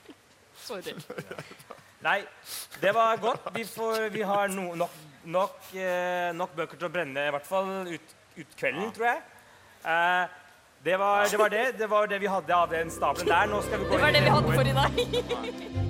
[0.57, 0.95] Sorry.
[2.05, 2.21] Nei,
[2.81, 3.49] det var godt.
[3.55, 7.49] Vi, får, vi har no, nok, nok, eh, nok bøker til å brenne, i hvert
[7.49, 9.23] fall ut, ut kvelden, tror jeg.
[9.85, 10.37] Eh,
[10.85, 11.65] det, var, det var det.
[11.79, 13.49] Det var det vi hadde av den stabelen der.
[13.49, 15.81] Nå skal vi gå Det var det vi hadde for i dag.